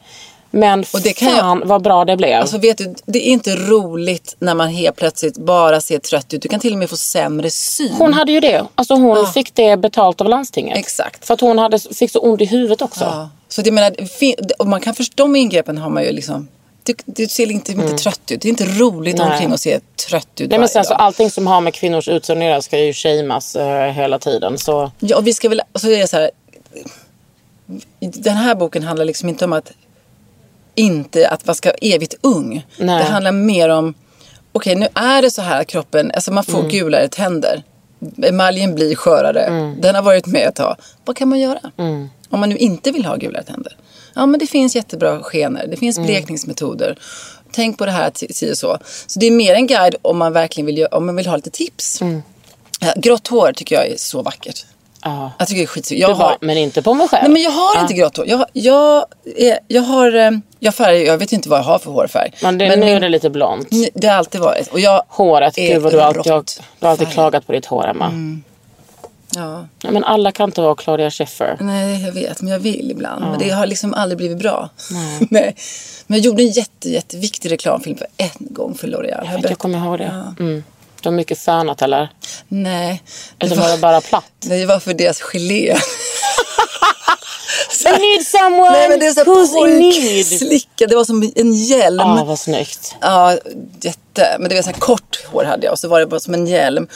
[0.52, 2.40] Men Och det kan jag- fan vad bra det blev.
[2.42, 6.42] Alltså vet du, det är inte roligt när man helt plötsligt bara ser trött ut.
[6.42, 7.94] Du kan till och med få sämre syn.
[7.94, 8.66] Hon hade ju det.
[8.76, 10.78] Alltså hon fick det betalt av landstinget.
[10.78, 11.26] Exakt.
[11.26, 13.04] För att hon hade, fick så ont i huvudet också.
[13.04, 13.30] Ja.
[13.48, 13.96] Så det menar,
[14.60, 16.48] och man kan förstå de ingreppen har man ju liksom.
[16.84, 18.42] Du, du ser inte, inte trött ut.
[18.42, 19.28] Det är inte roligt Mm.
[19.28, 19.36] Nej.
[19.36, 22.46] omkring och se trött ut Nej, men sen så allting som har med kvinnors utseende
[22.46, 24.58] att göra ska ju shameas eh, hela tiden.
[24.58, 26.32] Så Ja, och vi ska väl, och så är det så här.
[28.00, 29.72] Den här boken handlar liksom inte om att
[30.80, 32.66] inte att man ska vara evigt ung.
[32.78, 33.04] Nej.
[33.04, 33.94] Det handlar mer om,
[34.52, 36.62] okej nu är det så här att kroppen, alltså man Mm.
[36.62, 37.64] får gulare tänder.
[38.24, 39.42] Emaljen blir skörare.
[39.42, 39.82] Mm.
[39.82, 40.76] Den har varit med ett tag.
[41.06, 41.60] Vad kan man göra?
[42.30, 43.76] Om man nu inte vill ha gulare tänder.
[44.14, 45.62] Ja men det finns jättebra skenor.
[45.72, 46.08] Det finns Mm.
[46.08, 46.98] blekningsmetoder.
[47.52, 48.78] Tänk på det här si och så.
[49.08, 51.50] Så det är mer en guide om man verkligen vill, om man vill ha lite
[51.50, 52.02] tips.
[52.02, 52.22] Mm.
[52.96, 54.66] Grått hår tycker jag är så vackert.
[55.04, 55.32] ja.
[55.40, 56.02] Jag tycker det är skitsnyggt.
[56.02, 57.24] Jag bara, har, men inte på mig själv.
[57.24, 58.28] nej, men jag har inte grått hår.
[58.28, 59.06] Jag, jag,
[59.38, 62.32] är, jag har, eh, jag färg, jag vet inte vad jag har för hårfärg.
[62.42, 63.68] Men det, men nu är det lite blont.
[63.94, 64.68] det har alltid varit.
[64.68, 66.44] Och jag Håret, gud vad du alltid, har,
[66.80, 67.14] du har alltid färg.
[67.14, 68.12] klagat på ditt hår Emma.
[69.36, 69.68] Ja.
[69.82, 71.58] Ja, men alla kan inte vara Claudia Schiffer.
[71.60, 72.42] Nej, jag vet.
[72.42, 73.26] Men jag vill ibland.
[73.30, 74.70] Men det har liksom aldrig blivit bra.
[75.30, 75.56] Nej.
[76.08, 79.26] Men jag gjorde en jätte, jätteviktig reklamfilm för en gång för L'Oreal.
[79.26, 80.34] Jag, vet, jag kommer ihåg det.
[80.40, 80.64] Mm.
[81.02, 82.10] De mycket fönat eller?
[82.48, 83.04] Nej.
[83.40, 84.32] Eller var det bara platt?
[84.46, 85.76] Nej, det var för deras gelé.
[87.86, 89.94] I need someone Nej, men det är så who's in need.
[89.94, 90.88] pojkslicka.
[90.88, 91.98] Det var som en hjälm.
[92.00, 92.96] Ja, vad snyggt.
[93.02, 93.38] Ja,
[93.82, 94.36] jätte.
[94.40, 96.34] Men det var så här kort hår hade jag och så var det bara som
[96.34, 96.88] en hjälm.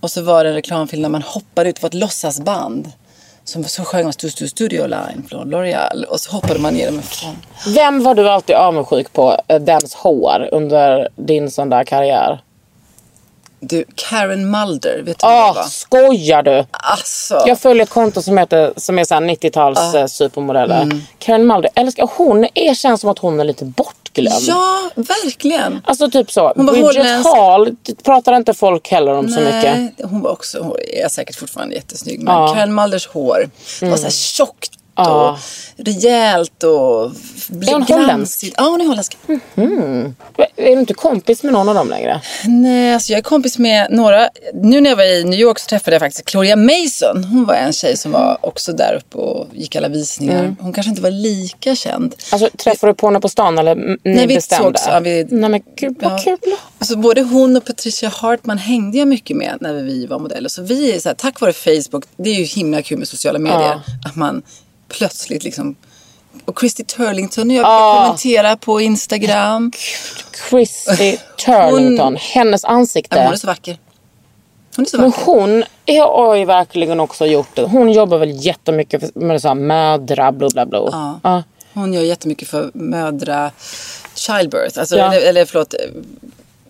[0.00, 2.92] Och så var det en reklamfilm när man hoppade ut på ett låtsasband.
[3.44, 6.04] Som så sjöng man Stu Stu Studio Line från L'Oreal.
[6.04, 7.36] Och så hoppade man ner med fan.
[7.74, 12.40] Vem var du alltid avundsjuk på, eh, dens hår, under din sån där karriär?
[13.60, 15.62] Du, Karen Mulder, vet du det Åh, var?
[15.62, 16.66] skojar du?
[16.70, 17.44] Alltså.
[17.46, 20.82] Jag följer ett konto som heter som är så här 90-tals eh, supermodeller.
[20.82, 21.02] Mm.
[21.18, 24.42] Karen Mulder, älskar hon är, känns som att hon är lite bortglömd.
[24.42, 25.80] Ja, verkligen.
[25.84, 26.52] Alltså typ så.
[26.56, 27.24] Hon Bridget.
[27.24, 29.78] Hall det pratar inte folk heller om så mycket.
[29.78, 32.22] Nej, hon var också, hon är säkert fortfarande jättesnygg.
[32.22, 32.36] Men.
[32.36, 32.54] Mm.
[32.54, 35.30] Karen Mulders hår var så här tjockt Ja.
[35.30, 35.38] och
[35.86, 38.52] rejält och Är hon holländsk?
[38.56, 39.16] Ja, hon är holländsk.
[40.56, 42.20] Är du inte kompis med någon av dem längre?
[42.44, 44.28] Nej, alltså jag är kompis med några.
[44.54, 47.24] Nu när jag var i New York så träffade jag faktiskt Gloria Mason.
[47.24, 50.38] Hon var en tjej som var också där uppe och gick alla visningar.
[50.44, 50.56] Mm.
[50.60, 52.14] Hon kanske inte var lika känd.
[52.32, 54.78] Alltså träffade du på henne på stan eller ni Nej, vi bestämde?
[54.78, 56.18] sågs, ja, vi- Nej men gud vad Ja.
[56.24, 56.38] kul.
[56.78, 60.48] Alltså både hon och Patricia Hartman hängde jag mycket med när vi var modeller.
[60.48, 63.38] Så vi är så här, tack vare Facebook, det är ju himla kul med sociala
[63.38, 63.60] medier.
[63.62, 63.80] Ja.
[64.08, 64.42] Att man
[64.90, 65.76] plötsligt liksom...
[66.44, 67.92] Och Christy Turlington och jag Ja.
[67.92, 69.72] brukar kommentera på Instagram.
[70.50, 73.16] Christy Turlington, hennes ansikte.
[73.16, 73.78] Ja, men hon är så vacker.
[74.76, 75.24] Hon är så Men vacker.
[75.24, 77.62] hon är- har ju verkligen också gjort det.
[77.62, 80.78] Hon jobbar väl jättemycket för- med så här mödra, bla bla bla.
[80.92, 81.20] Ja.
[81.22, 81.42] Ja.
[81.74, 83.50] Hon gör jättemycket för mödra
[84.14, 84.78] childbirth.
[84.78, 85.14] Alltså, Ja.
[85.14, 85.74] eller, eller förlåt,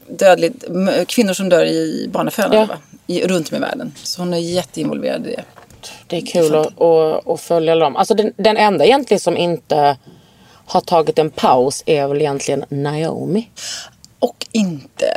[0.09, 0.65] dödligt,
[1.07, 2.75] kvinnor som dör i barnafödande
[3.07, 3.27] Ja.
[3.29, 3.93] runt om i världen.
[4.03, 5.45] Så hon är jätteinvolverad i det.
[6.07, 7.97] Det är kul att, att, att följa dem.
[7.97, 9.97] Alltså den, den enda egentligen som inte
[10.67, 13.49] har tagit en paus är väl egentligen Naomi.
[14.19, 15.15] Och inte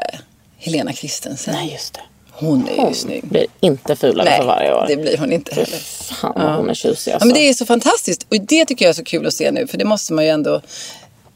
[0.58, 1.54] Helena Kristensen.
[1.54, 2.00] Nej just det.
[2.32, 3.24] Hon är ju Hon snygg.
[3.28, 4.86] blir inte fulare för varje år.
[4.88, 5.78] det blir hon inte heller.
[5.78, 7.28] Fan vad hon är tjusig Ja, alltså.
[7.28, 8.26] men det är så fantastiskt.
[8.30, 9.68] Och det tycker jag är så kul att se nu.
[9.68, 10.62] För det måste man ju ändå...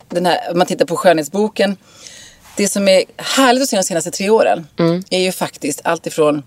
[0.10, 1.78] Den här, om man tittar på skönhetsboken.
[2.58, 4.68] Det som är härligt att se de senaste tre åren.
[4.80, 5.04] Mm.
[5.10, 6.44] Är ju faktiskt allt ifrån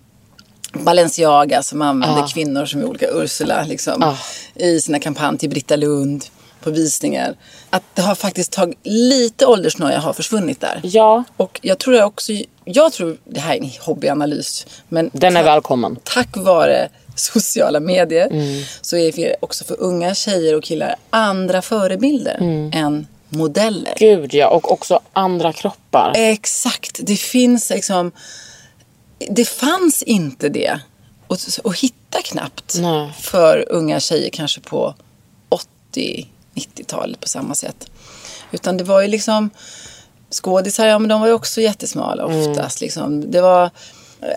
[0.72, 3.64] Balenciaga som använder kvinnor som är olika Ursula.
[3.64, 4.16] Liksom, Ah.
[4.54, 6.24] I sina kampanjer till Britta Lund.
[6.62, 7.34] På visningar.
[7.70, 10.80] Att det har faktiskt tagit lite åldersnoja har försvunnit där.
[10.82, 12.32] Ja, Och jag tror jag också,
[12.64, 14.66] jag tror det här är en hobbyanalys.
[14.88, 15.96] Men den är välkommen.
[16.04, 18.62] Tack vare sociala medier Mm.
[18.80, 22.70] så är det också för unga tjejer och killar andra förebilder Mm.
[22.74, 23.94] än modeller.
[23.96, 26.12] Gud ja, och också andra kroppar.
[26.16, 28.12] Exakt, det finns liksom,
[29.28, 30.80] det fanns inte det
[31.62, 33.12] och hitta knappt Nej.
[33.20, 34.94] för unga tjejer kanske på
[36.54, 37.90] 90-talet på samma sätt.
[38.52, 39.50] Utan det var ju liksom
[40.30, 42.50] skådisar, ja men de var ju också jättesmala Mm.
[42.50, 42.80] oftast.
[42.80, 43.30] Liksom.
[43.30, 43.70] Det var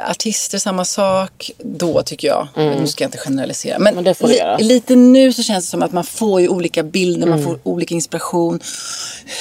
[0.10, 2.48] artister, samma sak då tycker jag.
[2.56, 3.80] Nu ska jag inte generalisera.
[3.80, 4.04] Men, Mm.
[4.04, 7.28] Men det li- lite nu så känns det som att man får ju olika bilder,
[7.28, 7.30] Mm.
[7.30, 8.60] man får olika inspiration.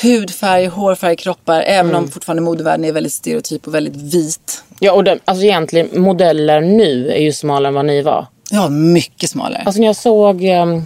[0.02, 1.61] Hudfärg, hårfärg, kroppar.
[1.61, 2.02] Även Mm.
[2.05, 4.64] om fortfarande modevärlden är väldigt stereotyp och väldigt vit.
[4.81, 8.26] Ja, och den, alltså egentligen modeller nu är ju smalare än vad ni var.
[8.55, 9.62] Ja, mycket smalare.
[9.67, 10.83] Alltså när jag såg, ehm,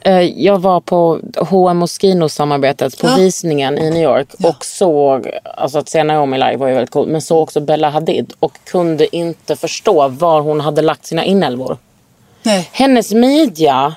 [0.00, 3.14] eh, jag var på H&M Moschino-samarbetet på Ja.
[3.16, 7.08] visningen i New York och såg, alltså att se Naomi live var ju väldigt coolt,
[7.08, 11.76] men såg också Bella Hadid och kunde inte förstå var hon hade lagt sina inälvor.
[12.42, 13.94] Nej, Hennes midja,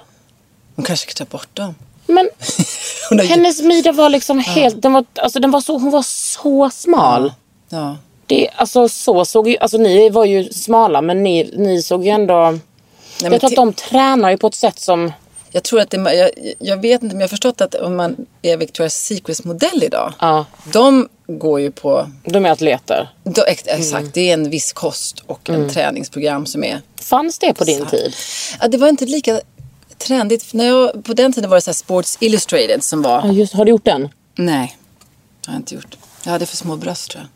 [0.76, 1.76] hon kanske ska ta bort dem.
[2.06, 2.30] men
[3.30, 7.34] hennes midja var liksom helt, den var, alltså den var så, hon var så smal.
[7.70, 7.98] Ja.
[8.28, 12.10] Det, alltså så såg ju, alltså ni var ju smala men ni, ni såg ju
[12.12, 12.60] ändå,
[13.22, 15.12] Nej, jag tror att de tränar ju på ett sätt som,
[15.52, 18.16] Jag tror att det, jag, jag vet inte men jag har förstått att om man
[18.42, 20.14] är Victoria's Secrets modell idag.
[20.20, 23.10] ja, De går ju på, de är atleter.
[23.24, 23.82] då, ex, Mm.
[23.82, 26.82] exakt det är en viss kost och en träningsprogram som är.
[27.02, 28.16] Fanns det på din Så- tid?
[28.62, 29.42] Ja, det var inte lika
[29.98, 30.54] trendigt.
[30.54, 33.22] När jag, på den tiden var det så Sports Illustrated som var.
[33.26, 34.10] Ja, just, har du gjort den?
[34.36, 34.78] Nej,
[35.42, 35.98] det har jag inte gjort.
[36.24, 37.30] Jag hade för små bröst tror jag.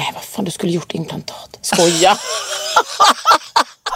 [0.00, 1.58] Nej, vad fan, du skulle gjort implantat.
[1.60, 2.18] Skoja.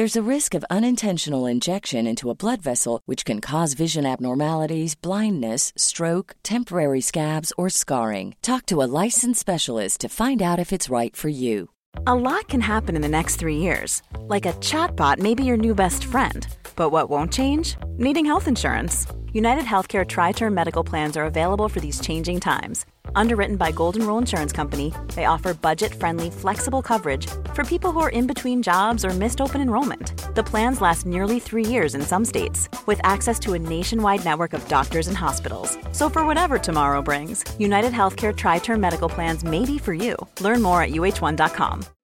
[0.00, 4.94] There's a risk of unintentional injection into a blood vessel, which can cause vision abnormalities,
[4.94, 8.34] blindness, stroke, temporary scabs, or scarring.
[8.40, 11.68] Talk to a licensed specialist to find out if it's right for you.
[12.06, 14.00] A lot can happen in the next three years.
[14.20, 16.46] Like a chatbot may be your new best friend.
[16.80, 17.76] But what won't change?
[17.98, 19.06] Needing health insurance.
[19.34, 22.86] United Healthcare Tri Term Medical Plans are available for these changing times.
[23.14, 28.00] Underwritten by Golden Rule Insurance Company, they offer budget friendly, flexible coverage for people who
[28.00, 30.34] are in between jobs or missed open enrollment.
[30.34, 34.54] The plans last nearly three years in some states, with access to a nationwide network
[34.54, 35.76] of doctors and hospitals.
[35.92, 40.16] So, for whatever tomorrow brings, United Healthcare Tri Term Medical Plans may be for you.
[40.40, 41.99] Learn more at uh1.com.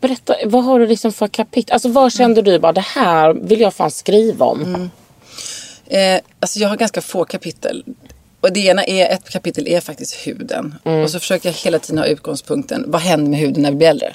[0.00, 1.72] Berätta, vad har du liksom för kapitel?
[1.72, 4.90] Alltså vad kände du bara, det här vill jag fan skriva om?
[5.86, 7.84] Eh, alltså jag har ganska få kapitel.
[8.40, 10.74] Och det ena är, ett kapitel är faktiskt huden.
[11.02, 13.88] Och så försöker jag hela tiden ha utgångspunkten, vad händer med huden när vi blir
[13.88, 14.12] äldre?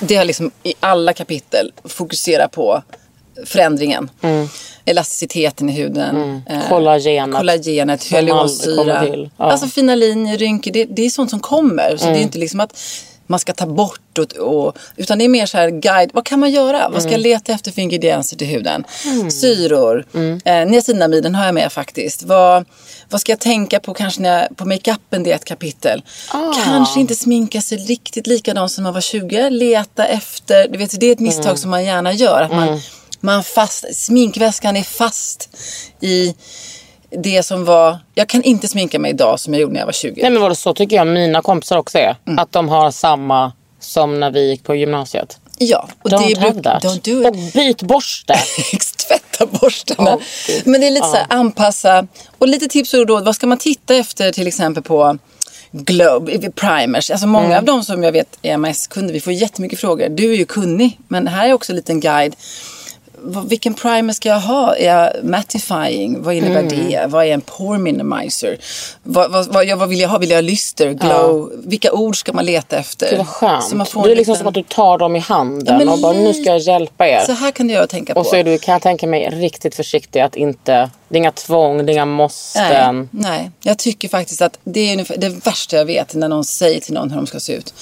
[0.00, 2.82] Det har liksom i alla kapitel fokusera på
[3.44, 4.10] förändringen.
[4.84, 6.42] Elasticiteten i huden.
[6.48, 7.36] eh, Kollagenet.
[7.36, 8.00] Kollagenet,
[9.06, 9.30] till.
[9.36, 9.44] Ja.
[9.44, 10.70] Alltså fina linjer, rynkor.
[10.72, 11.96] Det, det är sånt som kommer.
[11.96, 12.78] Så det är inte liksom att
[13.26, 16.10] man ska ta bort och, och, utan det är mer så här guide.
[16.12, 16.88] Vad kan man göra?
[16.88, 18.84] Vad ska jag leta efter för ingredienser till huden?
[19.30, 20.04] Syror.
[20.44, 22.22] Eh, niacinamiden har jag med faktiskt.
[22.22, 22.64] Vad,
[23.10, 25.22] vad ska jag tänka på kanske när jag, på makeupen?
[25.22, 26.02] Det är ett kapitel.
[26.64, 29.50] Kanske inte sminka sig riktigt likadant som man var 20.
[29.50, 30.68] Leta efter.
[30.68, 32.42] Du vet, det är ett misstag som man gärna gör.
[32.42, 32.80] Att man,
[33.20, 35.48] man fast, sminkväskan är fast
[36.00, 36.34] i
[37.10, 37.98] det som var...
[38.14, 40.22] Jag kan inte sminka mig idag som jag gjorde när jag var 20.
[40.22, 42.16] Nej men vadå, så tycker jag mina kompisar också är.
[42.26, 42.38] Mm.
[42.38, 45.38] Att de har samma som när vi gick på gymnasiet.
[45.58, 46.84] Ja, och Don't det have that.
[46.84, 47.52] Don't do Och it.
[47.54, 48.34] byt borste.
[49.08, 50.14] Tvätta borstarna.
[50.14, 50.66] Åh, Gud.
[50.66, 52.06] Men det är lite så här anpassa.
[52.38, 53.24] Och lite tips och råd.
[53.24, 55.18] Vad ska man titta efter till exempel på
[55.70, 57.10] Globe, primers.
[57.10, 57.58] Alltså många Mm.
[57.58, 60.08] av dem som jag vet är MS-kunder, vi får jättemycket frågor.
[60.08, 62.36] Du är ju kunnig, men här är också en liten guide.
[63.48, 64.76] Vilken primer ska jag ha?
[64.76, 66.22] Är jag mattifying?
[66.22, 66.68] Vad innebär Mm.
[66.88, 67.04] det?
[67.08, 68.56] Vad är en pore minimizer?
[69.02, 70.18] Vad, vad, vad, ja, vad vill jag ha?
[70.18, 71.52] Vill jag ha lyster, glow?
[71.64, 73.08] Vilka ord ska man leta efter?
[73.10, 73.72] Gud vad skönt.
[73.74, 75.98] Man får det är liksom liten- som att du tar dem i handen Ja, och
[75.98, 77.20] bara nu ska jag hjälpa er.
[77.20, 78.20] Så här kan du göra och tänka på.
[78.20, 80.90] Och så är du, kan jag tänka mig, riktigt försiktig att inte...
[81.08, 83.08] Det är inga tvång, det är inga måsten.
[83.12, 86.80] Nej, nej, jag tycker faktiskt att det är det värsta jag vet när någon säger
[86.80, 87.74] till någon hur de ska se ut.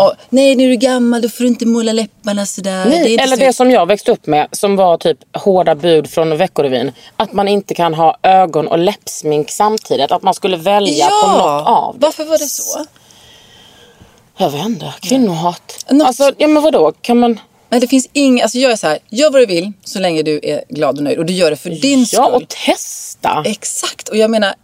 [0.00, 2.84] Och, nej, nu är du gammal, då får du inte måla läpparna sådär.
[2.84, 6.10] Nej, det eller så- det som jag växte upp med som var typ hårda bud
[6.10, 6.92] från Veckorevyn.
[7.16, 10.10] Att man inte kan ha ögon och läppsmink samtidigt.
[10.12, 12.06] Att man skulle välja på något av det.
[12.06, 12.84] varför var det så?
[14.36, 14.94] Jag vet inte.
[15.00, 15.84] Kvinnohat.
[15.90, 16.92] Något- Alltså, ja men vadå?
[17.00, 17.40] Kan man...
[17.70, 20.22] Nej, det finns inget, alltså jag är så här, gör vad du vill så länge
[20.22, 21.18] du är glad och nöjd.
[21.18, 22.42] Och du gör det för din Ja, skull.
[22.42, 23.42] och testa.
[23.46, 24.54] Exakt, och jag menar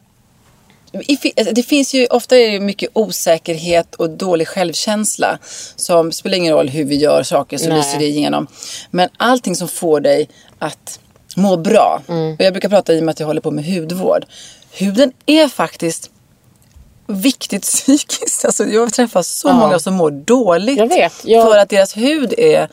[1.37, 5.39] alltså, det finns ju ofta är det mycket osäkerhet och dålig självkänsla
[5.77, 7.79] som spelar ingen roll hur vi gör saker så Nej.
[7.79, 8.47] lyser det igenom.
[8.91, 10.29] Men allting som får dig
[10.59, 11.01] att
[11.37, 12.03] må bra.
[12.09, 12.35] Mm.
[12.35, 14.25] Och jag brukar prata i och med att jag håller på med hudvård.
[14.73, 16.11] Huden är faktiskt
[17.09, 18.45] viktigt psykiskt.
[18.45, 20.79] Alltså jag träffar så många som mår dåligt.
[20.79, 22.69] Jag vet, jag- För att deras hud är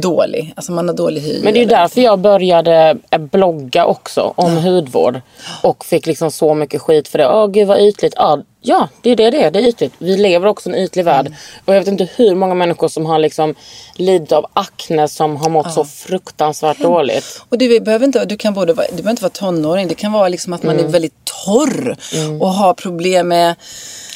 [0.00, 0.52] dålig.
[0.56, 1.40] Alltså man har dålig hy.
[1.42, 5.20] Men det är eller- därför jag började eh, blogga också om hudvård.
[5.62, 7.28] Och fick liksom så mycket skit för det.
[7.28, 8.14] Åh gud vad ytligt.
[8.16, 9.50] Ja, ja det är det det är.
[9.50, 9.92] Det är ytligt.
[9.98, 11.34] Vi lever också i en ytlig värld.
[11.64, 13.54] Och jag vet inte hur många människor som har liksom
[13.94, 17.42] lidit av akne som har mått så fruktansvärt dåligt.
[17.48, 19.88] Och du behöver inte, du kan både vara, du behöver inte vara tonåring.
[19.88, 21.14] Det kan vara liksom att man är väldigt
[21.46, 21.96] torr
[22.40, 23.54] och har problem med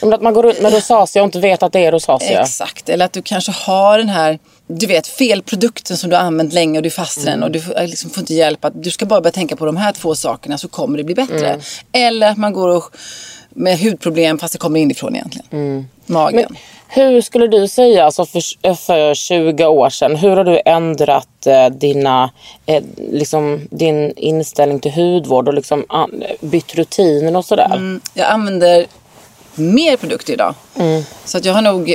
[0.02, 2.40] Om att man går runt med rosacea och inte vet att det är rosacea.
[2.40, 4.38] Exakt, eller att du kanske har den här
[4.78, 7.42] du vet, fel produkten som du har använt länge och du är fast i den
[7.42, 8.64] och du får, liksom får inte hjälp.
[8.64, 11.14] Att du ska bara börja tänka på de här två sakerna så kommer det bli
[11.14, 11.60] bättre.
[11.92, 12.84] Eller att man går och,
[13.50, 15.88] med hudproblem fast det kommer inifrån egentligen.
[16.06, 16.36] Magen.
[16.36, 16.56] Men
[16.92, 21.66] hur skulle du säga, alltså för, för 20 år sedan, hur har du ändrat eh,
[21.66, 22.30] dina,
[22.66, 27.74] eh, liksom, din inställning till hudvård och liksom, an, bytt rutiner och sådär?
[27.74, 28.86] Mm, jag använder
[29.54, 30.54] mer produkter idag.
[31.24, 31.94] Så att jag har nog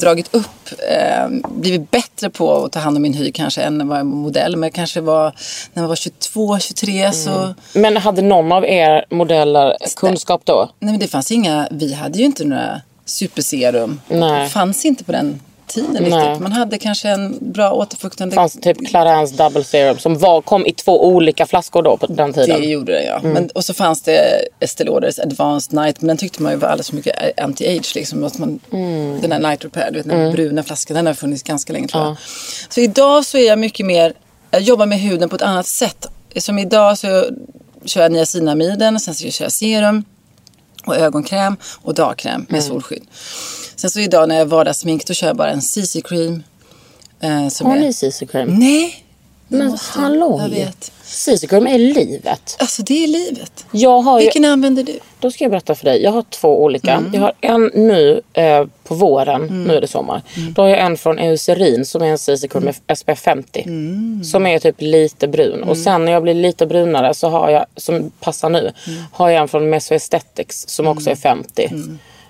[0.00, 3.84] dragit upp, eh, blivit bättre på att ta hand om min hy kanske än när
[3.84, 4.56] jag var modell.
[4.56, 5.32] Men kanske var,
[5.72, 7.54] när jag var 22, 23 så...
[7.72, 10.70] Men hade någon av er modeller kunskap då?
[10.78, 14.00] Nej men det fanns inga, vi hade ju inte några superserum.
[14.08, 14.42] Nej.
[14.42, 16.02] Det fanns inte på den tiden Nej.
[16.02, 16.42] riktigt.
[16.42, 18.32] Man hade kanske en bra återfuktande...
[18.32, 22.06] Det fanns typ Clarins Double Serum som var, kom i två olika flaskor då på
[22.06, 22.60] den tiden.
[22.60, 23.18] Det gjorde det ja.
[23.18, 23.32] Mm.
[23.32, 26.00] Men, och så fanns det Estée Lauders Advanced Night.
[26.00, 27.94] Men den tyckte man ju var alldeles för mycket anti-age.
[27.94, 29.20] Liksom, att man, Mm.
[29.20, 30.94] Den här Night Repair, du vet, den bruna flaskan.
[30.96, 32.16] Den har funnits ganska länge tror jag.
[32.68, 34.12] Så idag så är jag mycket mer,
[34.50, 36.06] jag jobbar med huden på ett annat sätt.
[36.36, 37.24] Som idag så
[37.84, 40.04] kör jag niacinamiden, sen så kör jag serum
[40.86, 42.62] och ögonkräm och dagkräm med Mm.
[42.62, 43.02] solskydd.
[43.76, 46.42] Sen så idag när jag vardagssmink då kör jag bara en CC-cream.
[47.20, 47.30] Eh,
[47.66, 47.80] Har är...
[47.80, 48.48] ni CC Cream?
[48.48, 49.04] Nej!
[49.48, 50.40] Men måste hallå!
[50.42, 50.92] Jag vet.
[51.48, 52.56] Cream är livet.
[52.58, 53.66] Alltså det är livet.
[53.70, 54.98] Jag har ju, Vilken använder du?
[55.20, 56.02] Då ska jag berätta för dig.
[56.02, 56.92] Jag har två olika.
[56.92, 57.14] Mm.
[57.14, 60.22] Jag har en nu eh, på våren, nu är det sommar.
[60.54, 63.62] Då har jag en från Eucerin som är en CC-cream med SPF 50.
[63.66, 64.24] Mm.
[64.24, 65.62] Som är typ lite brun.
[65.62, 69.02] Och sen när jag blir lite brunare, så har jag, som passar nu, Mm.
[69.12, 71.70] har jag en från Meso Aesthetics som också är 50.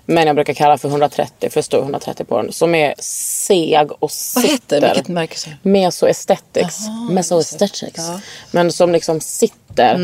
[0.07, 0.15] Mm.
[0.17, 2.53] Men jag brukar kalla för 130, för det står 130 på den.
[2.53, 4.41] Som är seg och sitter.
[4.41, 4.81] Vad heter?
[4.95, 5.57] Vilket märke?
[5.63, 6.79] Meso Aesthetics.
[7.11, 8.03] Meso Aesthetics.
[8.51, 9.99] Men som liksom sitter.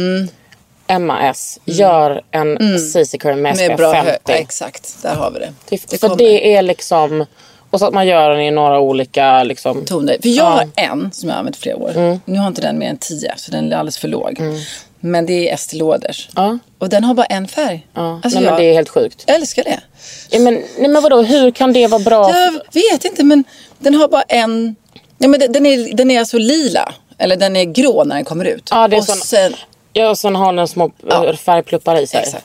[0.98, 4.20] MAS gör en CC-cream med Med SPF bra hö- 50.
[4.26, 5.52] ja, Exakt, där har vi det.
[5.68, 6.16] Det, för kommer.
[6.16, 7.26] det är liksom...
[7.70, 9.84] Och så att man gör den i några olika liksom...
[9.84, 10.16] toner.
[10.22, 10.50] För jag Ja.
[10.50, 12.18] har en som jag har använt i flera år.
[12.24, 14.40] Nu har inte den mer än 10 så den är alldeles för låg.
[15.00, 16.28] Men det är Estée Lauders.
[16.36, 16.58] Ja.
[16.78, 17.86] Och den har bara en färg.
[17.94, 18.20] Ja.
[18.24, 19.24] Alltså nej, jag men det är helt sjukt.
[19.26, 19.80] älskar det.
[20.30, 22.30] Ja, men, nej men vadå, hur kan det vara bra?
[22.30, 22.60] Jag
[22.92, 23.44] vet inte men
[23.78, 24.76] den har bara en...
[25.18, 26.92] Ja, men den, den, är, den är alltså lila.
[27.18, 28.68] Eller den är grå när den kommer ut.
[28.70, 29.54] Ja, det är och sån- sen,
[29.92, 31.36] Ja, och sen har den små Ja.
[31.36, 32.20] färgpluppar i sig.
[32.20, 32.44] exakt.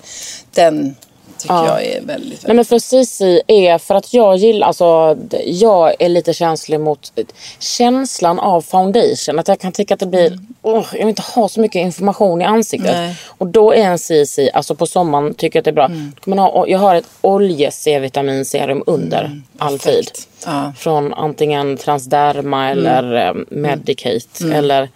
[0.51, 0.95] Den
[1.37, 1.67] tycker Ja.
[1.67, 2.47] jag är väldigt...
[2.47, 7.11] Nej men för CC är för att jag gillar, alltså jag är lite känslig mot
[7.15, 7.25] eh,
[7.59, 9.39] känslan av foundation.
[9.39, 12.41] Att jag kan tycka att det blir, åh, jag vill inte ha så mycket information
[12.41, 12.91] i ansiktet.
[12.95, 13.15] Nej.
[13.27, 15.87] Och då är en CC, alltså på sommaren tycker jag att det är bra.
[15.87, 20.11] Kan man ha, jag har ett olje C-vitaminserum under alltid.
[20.45, 20.73] Ja.
[20.77, 24.89] Från antingen Transderma eller eh, Medicate eller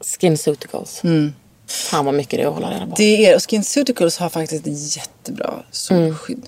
[0.00, 1.02] SkinCeuticals.
[1.68, 2.94] Fan vad mycket det är att hålla reda på.
[2.96, 6.42] Det är, och SkinCeuticals har faktiskt ett jättebra solskydd.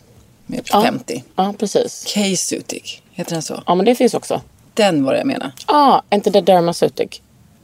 [0.46, 1.24] Med 50.
[1.36, 2.04] Ja precis.
[2.14, 3.62] K-Sutic, heter den så?
[3.66, 4.40] Ja men det finns också.
[4.74, 5.52] Den var det jag menar.
[5.66, 7.20] Ja, ah, inte det Dermaceutic?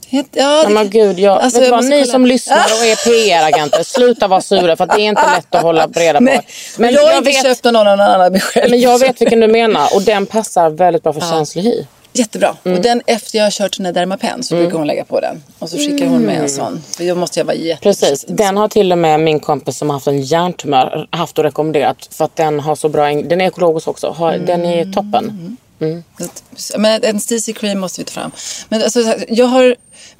[0.08, 2.12] Het, ja, Nej men gud, jag, Alltså, vet jag måste ni kolla.
[2.12, 5.62] som lyssnar och är PR-agenter, sluta vara sura för att det är inte lätt att
[5.62, 6.24] hålla reda på.
[6.24, 6.46] Nej,
[6.78, 8.70] men jag har inte köpt någon annan än mig själv.
[8.70, 11.84] men jag vet vilken du menar och den passar väldigt bra för känslig hy.
[12.18, 12.56] Jättebra.
[12.64, 12.78] Mm.
[12.78, 15.42] Och den efter jag har kört den där Dermapen så brukar hon lägga på den.
[15.58, 16.82] Och så skickar hon med en sån.
[16.96, 17.76] För då måste jag vara Mm.
[17.82, 21.44] Precis, den har till och med min kompis som har haft en hjärntumör haft och
[21.44, 24.92] rekommenderat för att den har så bra, den är ekologisk också, har, den är Mm.
[24.92, 25.56] toppen.
[26.78, 28.30] Men en CC cream måste vi ta fram.
[28.68, 29.76] Men alltså, jag har,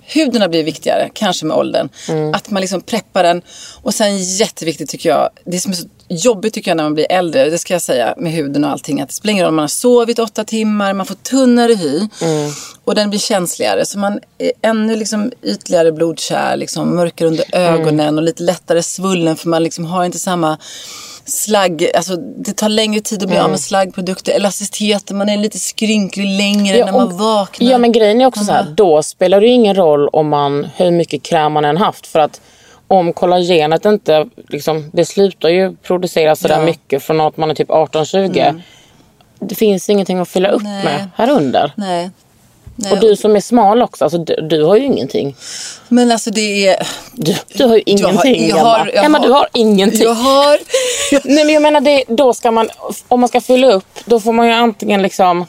[0.06, 1.88] huden har blivit viktigare, kanske med åldern.
[2.08, 2.34] Mm.
[2.34, 3.42] Att man liksom preppar den.
[3.82, 7.06] Och sen jätteviktigt tycker jag, det som är så jobbigt tycker jag när man blir
[7.10, 9.00] äldre, det ska jag säga med huden och allting.
[9.00, 11.98] Att det spelar ingen roll om man har sovit åtta timmar, man får tunnare hy.
[12.22, 12.50] Mm.
[12.84, 13.86] Och den blir känsligare.
[13.86, 17.74] Så man är ännu liksom ytligare blodkär, liksom mörkare under Mm.
[17.74, 19.36] ögonen och lite lättare svullen.
[19.36, 20.58] För man liksom har inte samma
[21.26, 24.32] slagg, alltså det tar längre tid att bli av med slaggprodukter.
[24.32, 27.70] Elasticiteten, man är lite skrynklig längre när man vaknar.
[27.70, 30.90] Ja men grejen är också så här, då spelar det ingen roll om man, hur
[30.90, 32.06] mycket kräm man än haft.
[32.06, 32.40] För att
[32.88, 36.58] om kollagenet inte, liksom, det slutar ju produceras sådär Ja.
[36.58, 36.66] Mm.
[36.66, 38.62] mycket från att man är typ 18-20.
[39.38, 40.84] Det finns ingenting att fylla upp Nej.
[40.84, 41.72] med här under.
[41.76, 42.10] Nej.
[42.78, 42.92] Nej.
[42.92, 45.36] Och du som är smal också, alltså, du, du har ju ingenting.
[45.88, 46.86] Men alltså det är...
[47.12, 48.68] Du, du har ju Jag har- ingenting jag Emma.
[48.78, 50.02] har- jag Emma har- du har ingenting.
[50.02, 50.58] Jag har...
[51.28, 52.68] Nej men jag menar det, då ska man,
[53.08, 55.46] om man ska fylla upp då får man ju antingen liksom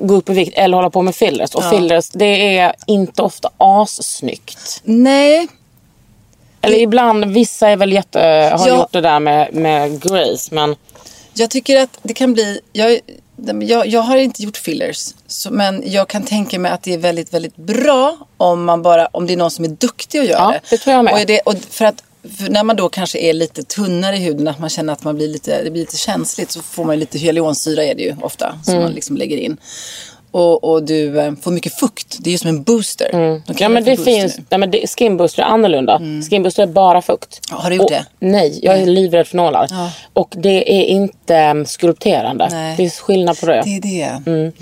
[0.00, 1.54] gå upp i vikt eller hålla på med fillers.
[1.54, 4.80] Och fillers det är inte ofta assnyggt.
[4.84, 5.48] Nej.
[6.62, 8.18] Eller ibland, vissa är väl jätte,
[8.58, 8.76] har Ja.
[8.76, 10.76] gjort det där med, med Grace men
[11.34, 12.60] Jag tycker att det kan bli...
[12.72, 12.98] Jag,
[13.62, 15.08] jag, jag har inte gjort fillers.
[15.26, 19.06] Så, men jag kan tänka mig att det är väldigt, väldigt bra om, man bara,
[19.06, 20.60] om det är någon som är duktig att göra Ja, det.
[20.70, 21.14] det tror jag med.
[21.14, 22.02] Och, det, och för att
[22.38, 25.16] för när man då kanske är lite tunnare i huden, att man känner att man
[25.16, 28.58] blir lite, det blir lite känsligt, så får man lite hyaluronsyra är det ju ofta,
[28.64, 28.84] som Mm.
[28.84, 29.56] man liksom lägger in.
[30.30, 32.16] Och, och du eh, får mycket fukt.
[32.20, 33.08] Det är ju som en booster.
[33.12, 33.42] De Mm.
[33.58, 34.44] Ja men det booster finns, nu.
[34.48, 36.00] nej, men det, skinbooster är annorlunda.
[36.30, 37.40] Skinbooster är bara fukt.
[37.50, 38.06] Ja, har du gjort och, det?
[38.18, 39.66] Nej, jag är livrädd för nålar.
[39.70, 39.90] Ja.
[40.12, 42.48] Och det är inte um, skulpterande.
[42.50, 42.76] Nej.
[42.76, 43.62] Det är skillnad på det.
[43.64, 44.30] Det är det.
[44.30, 44.52] Mm.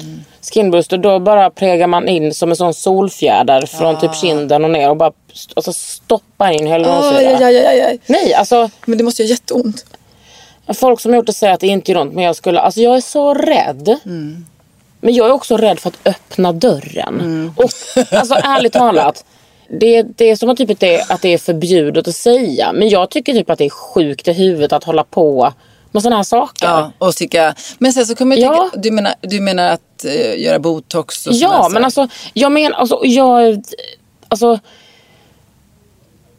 [0.53, 4.91] Skinbooster, då bara pregar man in som en sån solfjäder från typ kinden och ner
[4.91, 5.13] och bara
[5.57, 7.19] alltså, stoppar in hyaluronsyra.
[7.19, 7.99] Aj, aj, aj, aj.
[8.07, 9.85] Nej, alltså Men det måste göra jätteont.
[10.75, 12.81] folk som har gjort det säger att det inte gör ont men jag skulle, alltså
[12.81, 13.99] jag är så rädd.
[14.05, 14.47] Mm.
[15.01, 17.21] Men jag är också rädd för att öppna dörren.
[17.21, 17.53] Mm.
[17.57, 17.71] Och
[18.19, 19.25] alltså ärligt talat.
[19.81, 22.73] Det, det är som att, typ att, det, att det är förbjudet att säga.
[22.73, 25.53] Men jag tycker typ att det är sjukt i huvudet att hålla på
[25.93, 26.67] med sådana här saker.
[26.67, 27.55] Ja, och tycka...
[27.79, 28.63] Men sen så kommer jag Ja.
[28.63, 31.85] tänka, du menar, du menar att eh, göra botox och Ja, men saker?
[31.85, 33.63] alltså jag menar, alltså jag,
[34.29, 34.59] alltså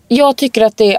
[0.07, 0.97] jag tycker att det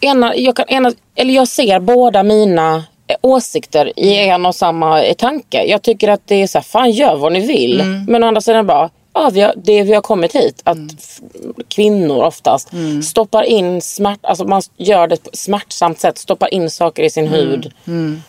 [0.00, 2.84] ena, jag kan ena, eller jag ser båda mina
[3.20, 5.64] åsikter i en och samma eh, tanke.
[5.64, 7.82] Jag tycker att det är så här, fan gör vad ni vill.
[8.08, 11.20] Men å andra sidan bara, ja vi har, det vi har kommit hit, att f-
[11.68, 12.68] kvinnor oftast
[13.04, 17.10] stoppar in smärt, alltså man gör det på ett smärtsamt sätt, stoppar in saker i
[17.10, 17.72] sin hud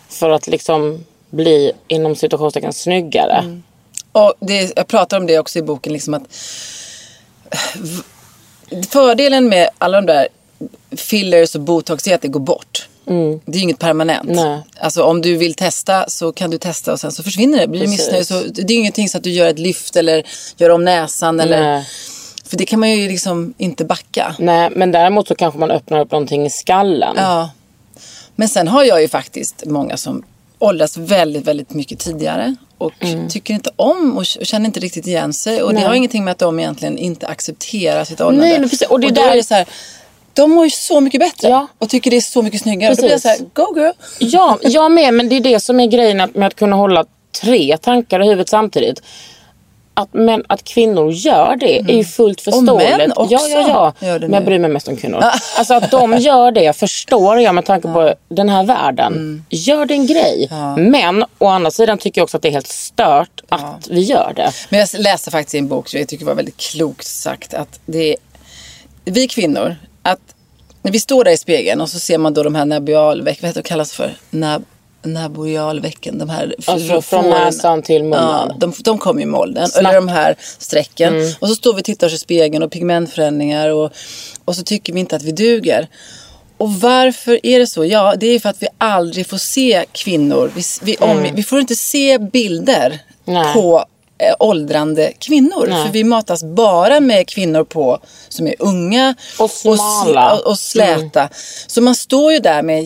[0.08, 3.60] för att liksom bli inom situationstecken snyggare.
[4.12, 5.92] Och det, jag pratar om det också i boken.
[5.92, 6.22] Liksom att,
[7.76, 8.02] v-
[8.90, 10.28] fördelen med alla de där
[10.96, 12.88] fillers och botox är att det går bort.
[13.44, 14.30] Det är ju inget permanent.
[14.30, 14.44] Mm.
[14.44, 14.60] Nej.
[14.80, 17.66] Alltså om du vill testa så kan du testa och sen så försvinner det.
[17.66, 20.22] Blir du missnöjd så det är ingenting så att du gör ett lyft eller
[20.56, 21.40] gör om näsan.
[21.40, 21.84] Eller, Nej.
[22.44, 24.36] för det kan man ju liksom inte backa.
[24.38, 27.14] Nej, men däremot så kanske man öppnar upp någonting i skallen.
[27.16, 27.50] Ja.
[28.36, 30.22] Men sen har jag ju faktiskt många som
[30.58, 32.54] åldras väldigt, väldigt mycket tidigare.
[32.78, 32.92] Och
[33.28, 35.62] tycker inte om och känner inte riktigt igen sig.
[35.62, 35.74] Och det Mm.
[35.80, 35.88] Nej.
[35.88, 38.48] har ingenting med att de egentligen inte accepterar sitt åldrande.
[38.48, 38.88] Nej, men precis.
[38.88, 39.66] Och det då där- är det så här,
[40.36, 41.48] de mår ju så mycket bättre.
[41.48, 41.66] Ja.
[41.78, 42.90] Och tycker det är så mycket snyggare.
[42.90, 43.52] Och Då blir jag så här, Precis.
[43.54, 43.92] go girl.
[44.18, 45.14] Ja, jag med.
[45.14, 47.04] Men det är det som är grejen med att kunna hålla
[47.42, 49.02] tre tankar i huvudet samtidigt.
[49.98, 52.96] Att, men att kvinnor gör det är ju fullt förståeligt.
[52.96, 54.18] män också ja, ja, ja.
[54.18, 55.24] Men jag bryr mig mest om kvinnor.
[55.56, 59.44] Alltså att de gör det förstår jag med tanke på den här världen.
[59.50, 60.48] Gör din grej.
[60.76, 64.32] Men å andra sidan tycker jag också att det är helt stört att vi gör
[64.36, 64.52] det.
[64.68, 67.54] Men jag läste faktiskt i en bok som jag tycker var väldigt klokt sagt.
[67.54, 68.16] Att det är,
[69.04, 69.76] vi kvinnor,
[70.06, 70.20] att
[70.82, 73.48] när vi står där i spegeln och så ser man då de här nabialveck, vad
[73.48, 74.16] heter det kallas för?
[74.30, 74.64] Nab,
[75.02, 78.48] nabialvecken, de här Alltså från näsan till munnen.
[78.48, 79.68] Ja, de, de kommer ju med åldern.
[79.78, 81.14] Eller de här strecken.
[81.14, 81.32] Mm.
[81.40, 83.92] Och så står vi och tittar oss i spegeln och pigmentförändringar och,
[84.44, 85.88] och så tycker vi inte att vi duger.
[86.58, 87.84] Och varför är det så?
[87.84, 90.50] Ja, det är för att vi aldrig får se kvinnor.
[90.54, 92.98] Vi, vi, om, vi får inte se bilder
[93.28, 93.42] Mm.
[93.42, 93.54] Nej.
[93.54, 93.84] på
[94.18, 95.66] eh, åldrande kvinnor.
[95.68, 95.84] Nej.
[95.86, 97.98] För vi matas bara med kvinnor på
[98.28, 100.34] som är unga Och smala.
[100.34, 101.28] och, och släta.
[101.66, 102.84] Så man står ju där med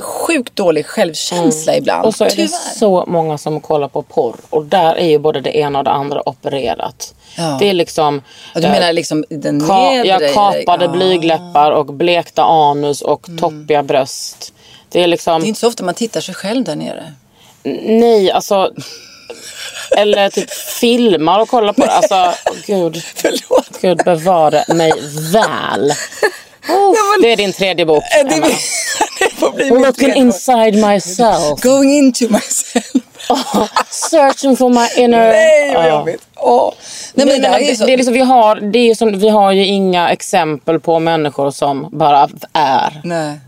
[0.00, 1.98] sjukt dålig självkänsla ibland.
[1.98, 2.08] Mm.
[2.08, 2.78] Och så är det Tyvärr.
[2.78, 4.36] så många som kollar på porr.
[4.50, 7.14] Och där är ju både det ena och det andra opererat.
[7.36, 7.56] Ja.
[7.60, 8.22] Det är liksom...
[8.54, 10.08] Ja, du eh, menar liksom den ka- nedre?
[10.08, 10.90] ja, kapade Ja.
[10.92, 14.52] blygläppar och blekta anus och toppiga bröst.
[14.88, 15.40] Det är liksom...
[15.40, 17.12] Det är inte så ofta man tittar sig själv där nere.
[17.84, 18.70] Nej, alltså...
[19.96, 21.90] Eller typ filmar och kollar på det.
[21.92, 22.14] Alltså,
[22.50, 23.02] åh, gud.
[23.16, 23.80] Förlåt.
[23.80, 24.92] Gud bevare mig
[25.32, 25.92] väl.
[26.68, 28.46] Oh, det är din tredje bok, Det, Emma.
[29.56, 31.60] det min Looking inside myself.
[31.60, 32.86] Going into myself.
[33.90, 35.28] Searching for my inner...
[35.32, 35.98] Nej, vad Ja.
[35.98, 36.22] jobbigt.
[36.36, 36.72] Åh.
[37.14, 37.86] Nej, men det, så.
[37.86, 40.98] det är liksom, vi, har, det är ju som, vi har ju inga exempel på
[40.98, 43.00] människor som bara är.
[43.04, 43.38] Nej.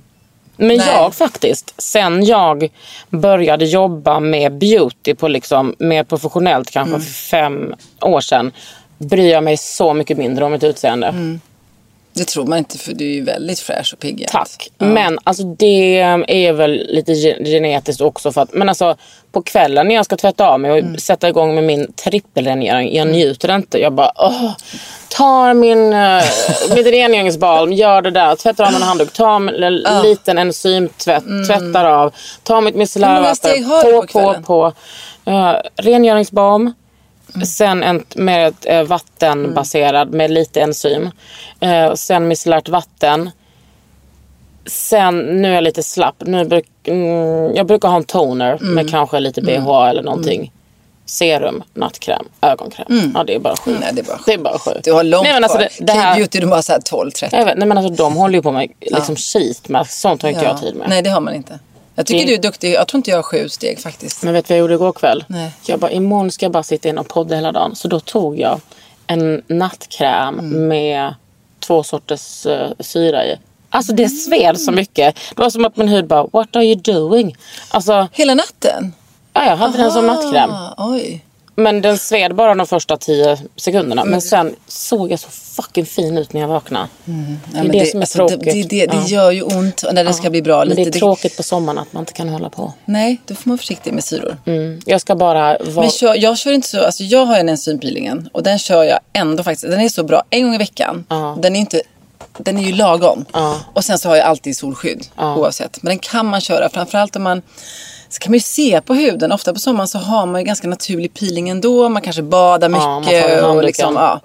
[0.56, 0.86] Men Nej.
[0.92, 2.68] jag faktiskt, sen jag
[3.10, 7.00] började jobba med beauty på liksom, mer professionellt kanske Mm.
[7.06, 8.52] för fem år sedan.
[8.98, 11.06] Bryr jag mig så mycket mindre om mitt utseende.
[11.06, 11.40] Mm.
[12.16, 14.26] Det tror man inte för du är ju väldigt fräsch och pigg.
[14.30, 14.70] Tack.
[14.78, 15.98] Men alltså det
[16.28, 18.32] är väl lite ge- genetiskt också.
[18.32, 18.96] För att, men alltså
[19.32, 20.98] på kvällen när jag ska tvätta av mig och Mm.
[20.98, 22.96] sätta igång med min trippelrengöring.
[22.96, 23.78] Jag njuter inte.
[23.78, 24.50] Jag bara åh,
[25.16, 26.22] tar min, uh,
[26.74, 31.84] mitt rengöringsbalm, gör det där, tvättar av en handduk, tar en l- liten enzymtvätt, tvättar
[31.84, 33.22] av, tar mitt Mm.
[33.54, 34.72] Du på, på på, på.
[35.30, 36.72] Uh, rengöringsbalm.
[37.34, 37.46] Mm.
[37.46, 41.10] Sen en med ett, eh, vattenbaserad med lite enzym.
[41.60, 43.30] Eh, sen micellärt vatten.
[44.66, 46.14] Sen, nu är jag lite slapp.
[46.26, 48.74] Nu bruk, mm, jag brukar ha en toner Mm.
[48.74, 50.52] med kanske lite BHA eller någonting.
[51.06, 53.12] Serum, nattkräm, ögonkräm.
[53.14, 53.70] Ja, det är bara sju.
[53.70, 53.80] Mm.
[53.82, 54.22] Nej, det är bara sju.
[54.26, 54.70] Det är bara sju.
[54.84, 57.28] Du har långt nej, men alltså, det, det här, K-beauty, de har så här 12-13.
[57.32, 59.86] jag vet, nej, men alltså, de håller ju på med liksom sheet med.
[59.90, 60.88] Sånt har inte jag tid med.
[60.88, 61.58] Nej, det har man inte.
[61.94, 62.72] Jag tycker Det- du är duktig.
[62.72, 64.22] Jag tror inte jag har sju steg faktiskt.
[64.22, 65.24] Men vet du vad jag gjorde igår kväll?
[65.28, 65.50] Nej.
[65.66, 67.76] Jag bara, imorgon ska jag bara sitta in och podda hela dagen.
[67.76, 68.60] Så då tog jag
[69.06, 70.68] en nattkräm Mm.
[70.68, 71.14] med
[71.60, 73.36] två sorters uh, syra i.
[73.70, 75.14] Alltså det sved så mycket.
[75.36, 77.36] Det var som att min hud bara, what are you doing?
[77.70, 78.92] Alltså, Hela natten?
[79.34, 80.50] Ja, jag hade den som nattkräm.
[80.76, 81.24] Oj.
[81.56, 84.02] Men den sved bara de första tio sekunderna.
[84.02, 84.10] Mm.
[84.10, 86.88] Men sen såg jag så fucking fin ut när jag vaknade.
[87.04, 88.40] det är Ja, men det, som är alltså, tråkigt.
[88.44, 89.06] Det, det, det, det Ja.
[89.06, 90.58] gör ju ont när det ska bli bra.
[90.58, 90.90] Men Lite.
[90.90, 92.72] det är tråkigt på sommaren att man inte kan hålla på.
[92.84, 94.36] Nej, då får man vara försiktig med syror.
[94.46, 94.80] Mm.
[94.86, 95.80] Jag ska bara vara...
[95.80, 98.98] Men kör, jag kör inte så, alltså jag har en enzympeelingen och den kör jag
[99.12, 99.70] ändå faktiskt.
[99.70, 101.04] Den är så bra en gång i veckan.
[101.08, 101.38] Ja.
[101.40, 101.82] Den är inte
[102.38, 103.24] den är ju lagom.
[103.32, 103.60] Ja.
[103.72, 105.82] Och sen så har jag alltid solskydd oavsett.
[105.82, 107.42] Men den kan man köra framförallt om man
[108.14, 109.32] så kan man ju se på huden.
[109.32, 111.88] Ofta på sommaren så har man ju ganska naturlig peeling ändå.
[111.88, 113.24] Man kanske badar Ja, mycket.
[113.24, 114.00] en och, liksom, ja.
[114.00, 114.20] ja.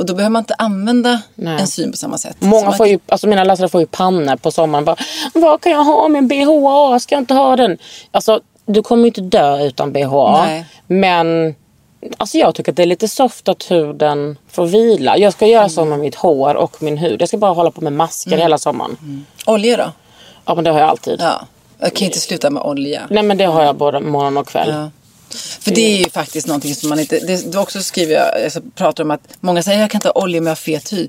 [0.00, 1.60] och då behöver man inte använda Nej.
[1.60, 2.36] enzym på samma sätt.
[2.38, 4.84] Många man, får ju, alltså mina läsare får ju pannor på sommaren.
[4.84, 4.96] Bara,
[5.34, 7.00] Vad kan jag ha med BHA?
[7.00, 7.78] Ska jag inte ha den?
[8.10, 10.44] Alltså, du kommer ju inte dö utan BHA.
[10.46, 10.66] Nej.
[10.86, 11.54] Men
[12.16, 15.18] alltså, jag tycker att det är lite soft att huden får vila.
[15.18, 17.20] Jag ska göra så med mitt hår och min hud.
[17.22, 19.26] Jag ska bara hålla på med masker hela sommaren.
[19.46, 19.92] Olja då?
[20.46, 21.20] Ja men det har jag alltid.
[21.20, 21.46] Ja.
[21.84, 23.02] Jag kan inte sluta med olja.
[23.10, 24.68] Nej men det har jag både morgon och kväll.
[24.68, 24.90] Ja.
[25.60, 27.18] För det är ju faktiskt någonting som man inte...
[27.18, 30.22] Det, då också skriver jag, jag pratar om att många säger jag kan inte ha
[30.22, 31.08] olja om jag har fet hy.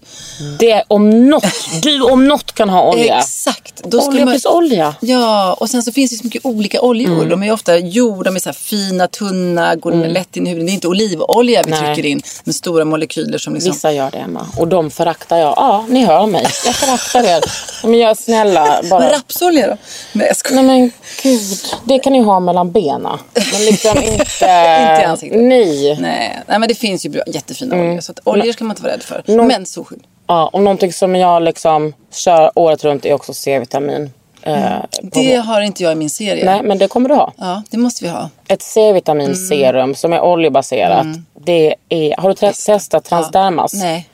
[0.59, 1.45] Det om något,
[1.81, 3.17] du om något kan ha olja.
[3.19, 3.83] Exakt.
[3.83, 4.95] Då Olja man- plus olja.
[5.01, 7.13] Ja, och sen så finns det så mycket olika oljor.
[7.13, 7.29] Mm.
[7.29, 10.65] De är ofta jord, de är så fina, tunna, går lätt in i huden.
[10.65, 11.79] Det är inte olivolja vi Nej.
[11.95, 13.71] trycker in med stora molekyler som liksom...
[13.71, 14.47] Vissa gör det Emma.
[14.57, 15.53] Och de föraktar jag.
[15.57, 16.47] Ja, ni hör mig.
[16.65, 17.43] Jag föraktar er.
[17.83, 18.99] Men jag är snälla bara.
[18.99, 19.77] Men rapsolja då?
[20.13, 20.63] Nej, jag skojar.
[20.63, 20.91] Nej men
[21.23, 21.41] gud,
[21.83, 23.17] det kan ni ha mellan benen.
[23.51, 25.01] Men liksom inte...
[25.01, 25.41] I ansiktet.
[25.41, 25.97] Nej.
[26.01, 27.87] Nej, nej, men det finns ju bra, jättefina Mm.
[27.89, 28.01] oljor.
[28.01, 29.23] Så att oljor ska man inte vara rädd för.
[29.27, 30.03] Nå- Men solskydd.
[30.27, 34.11] Ja, och någonting som jag liksom kör året runt är också C-vitamin.
[34.41, 36.45] eh, på- Det har inte jag i min serie.
[36.45, 37.33] Nej, men det kommer du ha.
[37.37, 38.29] Ja, det måste vi ha.
[38.47, 41.07] Ett C-vitaminserum som är oljebaserat.
[41.45, 43.73] Det är, har du te- testat Transdermas?
[43.73, 44.09] Nej.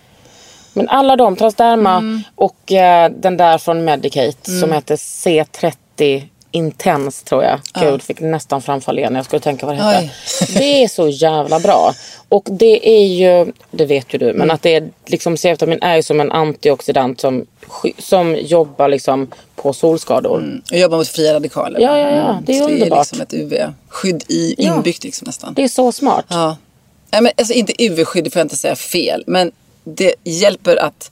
[0.74, 2.24] Men alla de, Transderma Mm.
[2.36, 7.60] och eh, den där från Medicate som heter C30 Intense tror jag.
[7.80, 9.98] Gud, fick nästan framfall igen när jag skulle tänka vad det.
[10.00, 10.12] Oj.
[10.58, 11.94] Det är så jävla bra.
[12.30, 14.38] Och det är ju, det vet ju du, Mm.
[14.38, 17.46] men att det är liksom C-vitamin är ju som en antioxidant som,
[18.00, 20.62] som jobbar liksom på solskador.
[20.70, 21.80] Jag jobbar mot fria radikaler.
[21.80, 22.42] Ja, ja, ja.
[22.46, 23.00] Det är så Det är underbart.
[23.12, 24.76] liksom ett UV-skydd i, Ja.
[24.76, 25.54] inbyggt liksom nästan.
[25.54, 26.26] Det är så smart.
[26.28, 26.58] Ja.
[27.12, 29.24] Nej, men, alltså, inte UV-skydd, får jag inte säga fel.
[29.28, 29.52] Men
[29.84, 31.12] det hjälper att...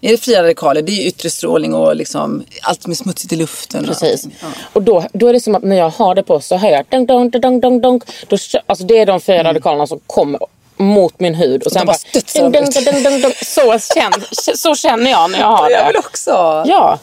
[0.00, 3.36] Är det fria radikaler, det är yttre strålning och liksom allt som är smutsigt i
[3.36, 3.80] luften.
[3.80, 4.26] och Precis.
[4.40, 4.46] Ja.
[4.72, 6.84] Och då, då är det som att när jag har det på så hör jag
[6.88, 8.00] dong, dong, dong, dong, dong.
[8.28, 8.36] Då,
[8.66, 10.40] alltså det är de fyra radikalerna som kommer
[10.76, 11.62] mot min hud.
[11.62, 11.86] Och sen Mm.
[11.86, 12.34] bara ut.
[12.34, 12.52] dong,
[12.94, 13.32] dong, dong, dong.
[13.44, 13.60] Så,
[13.94, 15.98] känner, så känner jag när jag har Jag vill det.
[15.98, 16.30] också.
[16.66, 16.98] Ja,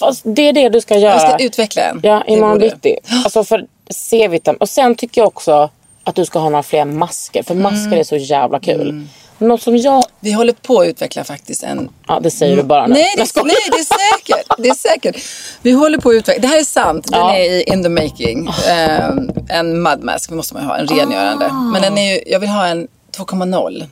[0.00, 1.12] och det är det du ska göra.
[1.22, 2.00] Jag ska utveckla en.
[2.02, 2.96] Ja, Det imorgon bitti.
[3.24, 4.58] Alltså för C-vitamin.
[4.60, 5.70] Och sen tycker jag också
[6.04, 7.42] att du ska ha några fler masker.
[7.42, 7.62] För Mm.
[7.62, 9.06] masker är så jävla kul.
[9.42, 10.04] Något som jag...
[10.20, 11.88] Vi håller på att utveckla faktiskt en...
[12.08, 12.94] Ja, det säger du bara nu.
[12.94, 13.84] Nej, det, nej, det är
[14.18, 14.46] säkert.
[14.58, 15.16] Det är säkert.
[15.62, 16.42] Vi håller på att utveckla.
[16.42, 17.06] Det här är sant.
[17.10, 17.36] Den Ja.
[17.36, 18.48] är i in the making.
[18.68, 20.76] Ehm, en mudmask måste man ju ha.
[20.78, 21.46] En rengörande.
[21.46, 21.52] Ah.
[21.52, 23.84] Men den är ju, jag vill ha en 2,0.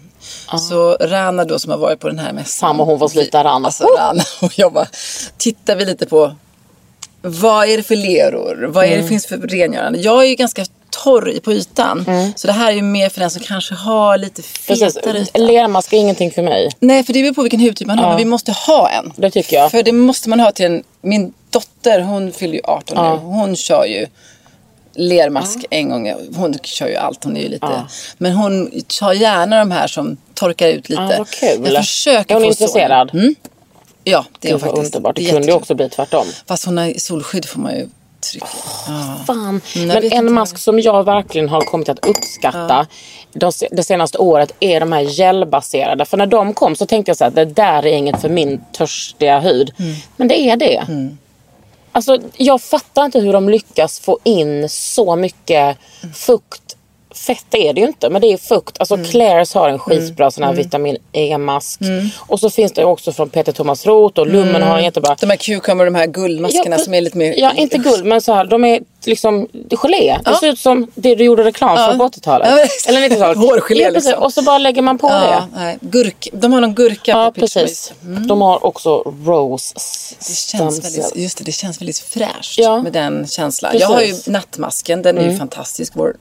[0.69, 2.69] Så Rana då som har varit på den här mässan.
[2.69, 3.67] Fan, vad hon får slita Rana.
[3.67, 4.87] Alltså Rana och jag bara
[5.39, 6.33] tittar vi lite på
[7.23, 8.67] vad är det för leror?
[8.73, 8.99] Vad Mm.
[8.99, 9.99] är det finns för rengörande?
[9.99, 12.05] Jag är ju ganska torr på ytan.
[12.37, 14.95] Så det här är ju mer för den som kanske har lite Precis.
[14.95, 15.39] fetare yta.
[15.39, 16.71] Lermask är ingenting för mig.
[16.81, 18.09] Nej, för det beror på vilken hudtyp man har.
[18.09, 19.13] Men vi måste ha en.
[19.17, 19.71] Det tycker jag.
[19.71, 20.83] För det måste man ha till en...
[21.03, 23.19] Min dotter, hon fyller ju 18 nu.
[23.19, 24.07] Hon kör ju
[24.95, 26.15] lermask en gång.
[26.37, 27.25] Hon kör ju allt.
[27.25, 27.83] Hon är ju lite...
[28.19, 28.71] Men hon
[29.01, 31.03] tar gärna de här som torkar ut lite.
[31.03, 31.73] Ja, vad kul.
[31.73, 33.11] Jag försöker är hon få intresserad?
[34.05, 34.95] Ja, det är hon faktiskt.
[34.95, 35.17] underbart.
[35.17, 36.27] Det, är kunde ju också bli tvärtom.
[36.47, 37.89] Fast hon har solskydd får man ju
[38.21, 38.47] trycka.
[38.87, 39.17] Ja.
[39.27, 39.61] Fan.
[39.75, 42.87] jag Men en mask som jag verkligen har kommit att uppskatta
[43.53, 46.05] se- det senaste året är de här gelbaserade.
[46.05, 48.61] För när de kom så tänkte jag så här, det där är inget för min
[48.73, 49.73] törstiga hud.
[50.17, 50.87] Men det är det.
[51.93, 55.77] Alltså, jag fattar inte hur de lyckas få in så mycket
[56.15, 56.70] fukt.
[57.15, 58.77] Fett är det ju inte, men det är fukt.
[58.81, 61.81] Alltså Claire's har en skitbra sån här vitamin E-mask.
[62.17, 65.17] Och så finns det också från Peter Thomas Roth och Lummen har en jättebra.
[65.21, 67.35] De här cucumber, de här guldmaskerna Ja, som är lite mer...
[67.39, 70.19] Ja, inte guld, men så här, de är liksom gelé.
[70.25, 72.49] Det ser ut som det du gjorde reklam för på 80-talet.
[72.51, 72.89] Ja, exakt.
[72.97, 73.39] Eller 90-talet.
[73.39, 74.15] Hårgelé, Ja, liksom.
[74.23, 75.47] Och så bara lägger man på det.
[75.55, 75.79] nej.
[75.81, 77.93] Gurk, de har någon gurka Ja, på precis.
[78.01, 78.25] Mate.
[78.29, 78.97] De har också
[79.27, 79.75] rose
[80.29, 82.83] Det känns, väldigt, just det, det känns väldigt fräscht Ja.
[82.83, 83.73] med den känslan.
[83.73, 83.89] Precis.
[83.89, 85.93] Jag har ju nattmasken, den är ju fantastisk.
[85.97, 86.17] Vår,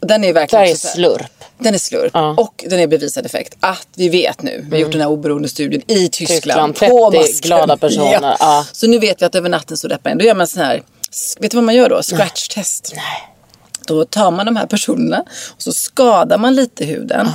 [0.00, 1.44] den, är, verkligen Det är så slurp.
[1.58, 2.34] Den är slurp Ja.
[2.38, 3.56] och den är bevisad effekt.
[3.60, 6.74] Att vi vet nu, vi har gjort den här oberoende studien i Tyskland.
[6.74, 7.40] Tyskland, på 30 masken.
[7.48, 8.18] glada personer.
[8.22, 8.36] Ja.
[8.40, 8.66] Ja.
[8.72, 10.18] Så nu vet vi att över natten så deppar en.
[10.18, 10.82] Då gör man sån här,
[11.40, 12.02] vet du vad man gör då?
[12.02, 12.94] Scratch-test.
[13.86, 15.24] Då tar man de här personerna
[15.56, 17.28] och så skadar man lite huden.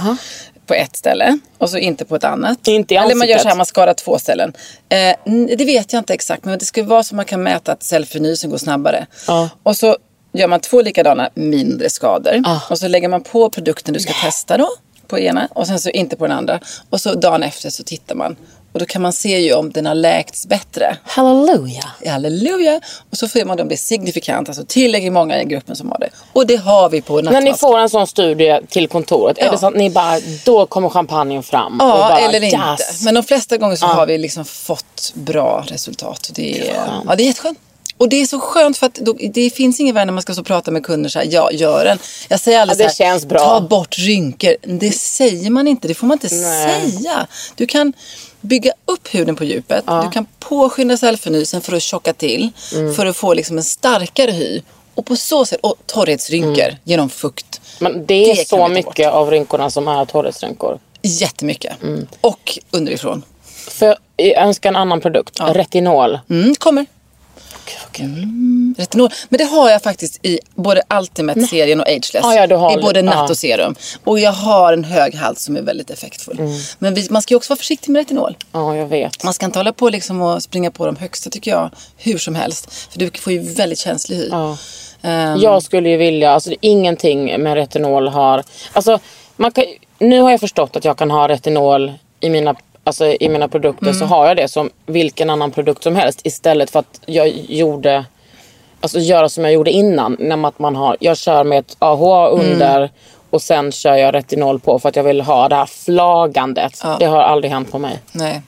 [0.66, 2.68] På ett ställe och så inte på ett annat.
[2.68, 4.54] Inte i Eller man gör så här, man skadar två ställen.
[4.90, 5.16] Eh,
[5.58, 8.50] det vet jag inte exakt men det ska vara så man kan mäta att cellförnyelsen
[8.50, 9.08] går snabbare.
[9.28, 9.50] Ja.
[9.64, 9.98] Och så
[10.34, 12.42] gör man två likadana mindre skador.
[12.46, 12.60] Ah.
[12.70, 14.70] Och så lägger man på produkten du ska testa då.
[15.10, 16.60] På ena och sen så inte på den andra.
[16.90, 18.36] Och så dagen efter så tittar man.
[18.74, 20.98] Och då kan man se ju om den har läkts bättre.
[21.04, 21.84] Halleluja.
[22.08, 22.82] Halleluja!
[23.12, 26.10] Och så får man då bli signifikant, alltså tillräckligt många i gruppen som har det.
[26.34, 29.52] Och det har vi på När ni får en sån studie till kontoret, är Ja.
[29.52, 31.78] det så att ni bara, då kommer champagnen fram?
[31.80, 32.58] Ja, bara, eller inte.
[32.80, 33.02] yes.
[33.04, 36.30] Men de flesta gånger så har vi liksom fått bra resultat.
[36.34, 36.74] Det är,
[37.08, 37.60] ja, det är jätteskönt.
[38.00, 40.34] Och det är så skönt för att då, det finns ingen värld när man ska
[40.34, 42.00] så prata med kunder så här, ja gör en.
[42.30, 44.56] Jag säger aldrig Ja, så här, ta bort rynkor.
[44.62, 46.92] Det säger man inte, det får man inte Nej.
[46.92, 47.28] säga.
[47.56, 47.94] Du kan
[48.42, 49.86] bygga upp huden på djupet.
[50.04, 52.50] Du kan påskynda cellförnyelsen för att tjocka till.
[52.76, 52.94] Mm.
[52.94, 54.62] För att få liksom en starkare hy.
[54.96, 57.62] Och på så sätt, och torrhetsrynkor genom fukt.
[57.80, 60.80] Men det är Det så mycket av rynkorna som är torrhetsrynkor.
[61.02, 61.84] Jättemycket.
[61.84, 62.08] Mm.
[62.22, 63.24] Och underifrån.
[63.68, 65.40] För jag önskar en annan produkt.
[65.40, 66.20] Retinol.
[66.30, 66.86] Mm, kommer.
[68.78, 69.10] Retinol.
[69.30, 72.14] Men det har jag faktiskt i både Ultimate-serien och Ageless.
[72.14, 73.30] Ja, ja, I både natt ja.
[73.30, 73.76] och serum.
[74.04, 76.40] Och jag har en hög halt som är väldigt effektfull.
[76.40, 76.52] Mm.
[76.80, 78.38] Men vi, man ska ju också vara försiktig med retinol.
[78.52, 79.24] Ja, jag vet.
[79.24, 81.70] Man ska inte hålla på liksom och springa på de högsta tycker jag.
[81.98, 82.74] Hur som helst.
[82.92, 84.28] För du får ju väldigt känslig hy.
[84.32, 84.58] Ja.
[85.02, 88.44] Ehm, Jag skulle ju vilja, alltså ingenting med retinol har,
[88.74, 89.00] alltså
[89.36, 89.64] man kan,
[90.00, 92.56] nu har jag förstått att jag kan ha retinol i mina,
[92.90, 94.00] alltså, i mina produkter Mm.
[94.00, 98.06] så har jag det som vilken annan produkt som helst istället för att jag gjorde,
[98.82, 100.18] alltså göra som jag gjorde innan.
[100.20, 102.90] När att man har, jag kör med ett AHA under Mm.
[103.30, 106.82] och sen kör jag retinol på för att jag vill ha det här flagandet.
[107.00, 108.00] Det har aldrig hänt på mig.
[108.12, 108.42] Nej.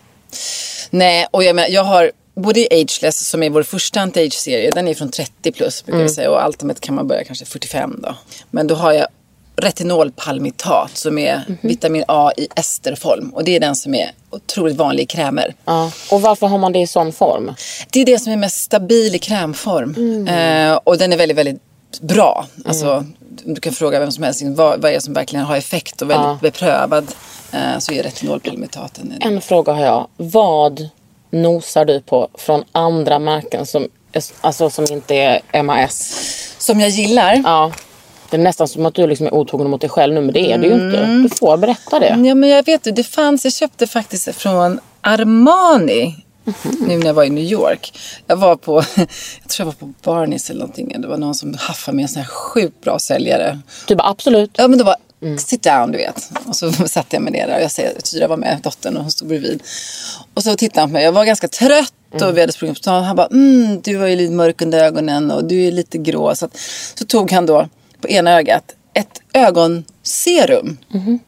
[0.90, 4.88] Nej, och jag menar, jag har både i Ageless som är vår första anti-age-serie, den
[4.88, 8.16] är från 30 plus brukar vi säga och Ultimate kan man börja kanske 45 då.
[8.50, 9.08] Men då har jag
[9.56, 15.04] retinolpalmitat som är vitamin A i esterform och det är den som är otroligt vanlig
[15.04, 15.54] i krämer.
[15.66, 15.92] Ja.
[16.12, 17.54] Och varför har man det i sån form?
[17.90, 21.62] Det är det som är mest stabil i krämform eh, och den är väldigt, väldigt
[22.02, 22.46] bra.
[22.66, 23.06] Alltså,
[23.46, 26.10] du kan fråga vem som helst vad, vad är det som verkligen har effekt och
[26.10, 27.08] väldigt beprövad.
[27.52, 30.08] Eh, så är retinolpalmitaten en En fråga har jag.
[30.18, 30.90] Vad
[31.32, 33.88] nosar du på från andra märken som,
[34.42, 36.28] alltså, som inte är MAS?
[36.62, 37.42] som jag gillar.
[37.46, 37.72] Ja.
[38.32, 40.52] Det är nästan som att du liksom är otrogen mot dig själv nu, men det
[40.52, 41.06] är du ju inte.
[41.06, 42.22] Du får berätta det.
[42.26, 46.16] Ja, men jag vet det fanns, jag köpte faktiskt från Armani.
[46.88, 48.00] Nu när jag var i New York.
[48.28, 48.74] Jag var på,
[49.42, 51.02] jag tror jag var på Barneys eller någonting.
[51.02, 53.60] Det var någon som haffade med en sån här sjukt bra säljare.
[53.88, 54.52] Du bara absolut.
[54.54, 54.96] Ja men det var
[55.38, 56.32] sit down du vet.
[56.48, 59.04] Och så satte jag mig ner där och jag säger, Tyra var med, dottern och
[59.04, 59.64] hon stod bredvid.
[60.34, 62.82] Och så tittade han på mig, jag var ganska trött och vi hade sprungit på
[62.82, 63.04] stan.
[63.04, 66.36] Han bara, mm, du var ju lite mörk under ögonen och du är lite grå.
[66.36, 66.58] Så, att,
[66.96, 67.68] så tog han då
[68.02, 70.78] på ena ögat ett ögonserum.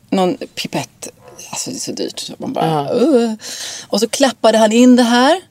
[0.10, 1.08] Någon pipett.
[1.52, 2.20] Alltså det är så dyrt.
[2.20, 3.34] Så man bara, "Uh."
[3.88, 5.42] Och så klappade han in det här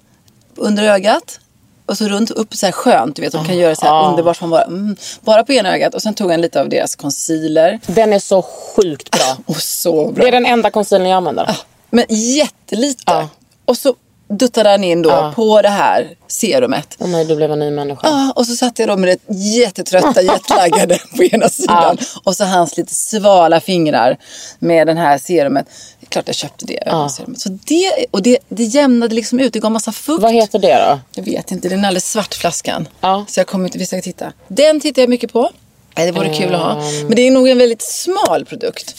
[0.56, 1.38] under ögat.
[1.86, 3.32] Och så runt upp så här skönt, du vet.
[3.32, 4.40] De kan göra så här underbart.
[4.40, 5.94] Man bara, mm, bara på ena ögat.
[5.94, 7.80] Och sen tog han lite av deras concealer.
[7.86, 9.36] Den är så sjukt bra.
[9.46, 10.22] Och så bra.
[10.22, 11.56] Det är den enda concealern jag använder.
[11.90, 13.02] Men jättelite.
[13.06, 13.28] Ja.
[13.64, 13.94] Och så
[14.38, 16.96] duttade han in då på det här serumet.
[16.98, 18.00] Åh nej, du blev en ny människa.
[18.08, 21.98] Ja, och så satt jag då med det jättetrötta, jetlaggade på ena sidan.
[22.24, 24.16] Och så hans lite svala fingrar
[24.58, 25.66] med den här serumet.
[26.00, 27.40] Det klart jag köpte det ögonserumet.
[27.40, 30.22] Så det, och det, det jämnade liksom ut, det gav massa fukt.
[30.22, 31.00] Vad heter det då?
[31.14, 32.88] Jag vet inte, det är en alldeles svart flaskan.
[33.00, 33.24] Ja.
[33.28, 34.32] Så jag kommer inte, vi ska titta.
[34.48, 35.50] Den tittar jag mycket på.
[35.96, 36.72] Nej, det vore kul att ha.
[36.72, 37.06] Ehm.
[37.06, 38.94] Men det är nog en väldigt smal produkt.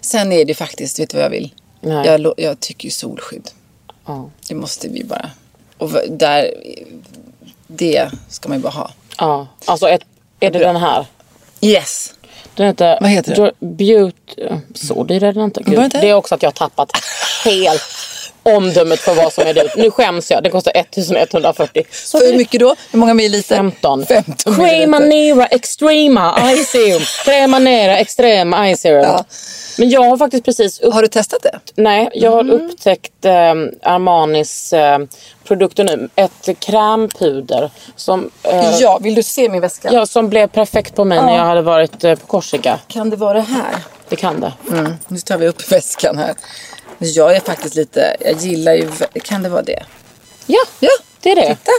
[0.00, 1.54] Sen är det faktiskt, vet du vad jag vill?
[1.80, 2.06] Nej.
[2.06, 3.50] Jag, jag tycker ju solskydd.
[4.06, 4.30] Ja.
[4.48, 5.30] Det måste vi bara.
[5.78, 6.54] Och där,
[7.66, 8.90] det ska man ju bara ha.
[9.18, 9.46] ja.
[9.64, 10.02] Alltså, ett,
[10.40, 11.06] är det den här?
[11.60, 12.14] Yes.
[12.54, 12.98] Den heter...
[13.00, 13.76] Vad heter den?
[13.76, 14.48] Beauty...
[14.74, 15.62] Så dyr är den inte.
[15.62, 15.74] Gud.
[15.74, 16.00] Var det inte?
[16.00, 16.90] Det är också att jag har tappat
[17.44, 17.82] helt
[18.42, 19.76] omdömet för vad som är dyrt.
[19.76, 20.42] Nu skäms jag.
[20.42, 21.84] Det kostar 1140.
[21.92, 22.74] Så För hur mycket då?
[22.90, 23.56] Hur många milliliter?
[23.56, 24.06] 15.
[24.06, 25.34] 15 Crema milliliter.
[25.34, 27.02] Nera Extrema Eye Serum.
[27.24, 29.02] Crema Nera Extrema Eye Serum.
[29.02, 29.24] Ja.
[29.78, 30.94] Men jag har faktiskt precis upp...
[30.94, 31.58] Har du testat det?
[31.74, 32.54] Nej, jag har Mm.
[32.60, 33.32] upptäckt eh,
[33.82, 34.98] Armanis eh,
[35.44, 36.08] produkter nu.
[36.16, 39.88] Ett krämpuder som, eh, Ja, vill du se min väska?
[39.92, 42.78] ja, som blev perfekt på mig när jag hade varit eh, på Korsika.
[42.88, 43.76] Kan det vara det här?
[44.08, 44.52] Det kan det.
[44.70, 44.92] Mm.
[45.08, 46.34] Nu tar vi upp väskan här.
[47.02, 48.88] Men Jag är faktiskt lite, jag gillar ju,
[49.24, 49.82] kan det vara det?
[50.46, 50.90] Ja, Ja,
[51.20, 51.48] det är det.
[51.56, 51.70] titta.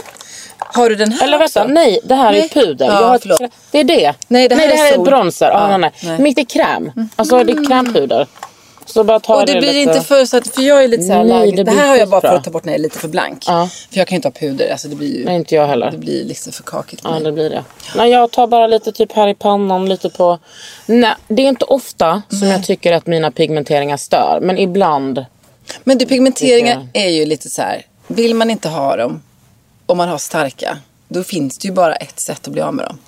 [0.58, 1.72] Har du den här Eller vänta, också?
[1.72, 2.48] nej det här är Nej.
[2.48, 2.86] puder.
[2.86, 3.40] Ja, jag har förlåt.
[3.70, 4.14] det är det.
[4.28, 5.04] Nej, det här är är sol.
[5.04, 5.46] bronzer.
[5.46, 6.18] Ja, Ja, nej, nej.
[6.20, 6.34] nej.
[6.34, 6.92] Det är kräm.
[7.16, 8.26] Alltså det är krämpuder.
[8.94, 9.80] Så bara ta Och det det blir lite...
[9.90, 11.96] inte för så att, för jag är lite så här Nej, det det, här har
[11.96, 12.30] jag bara skitbra.
[12.30, 13.44] för att ta bort när jag är lite för blank.
[13.46, 13.68] Ja.
[13.90, 15.90] För jag kan ju inte ha puder, alltså det blir ju, Nej, inte jag heller.
[15.90, 17.02] det blir liksom för kakigt.
[17.04, 17.64] Ja, det blir det.
[17.96, 20.38] Nej, jag tar bara lite typ här i pannan, lite på...
[20.86, 24.38] Nej, det är inte ofta som jag tycker att mina pigmenteringar stör.
[24.42, 25.24] Men ibland.
[25.84, 27.86] Men du, pigmenteringar Tycker är ju lite så här.
[28.06, 29.22] Vill man inte ha dem,
[29.86, 30.78] om man har starka,
[31.08, 32.98] då finns det ju bara ett sätt att bli av med dem.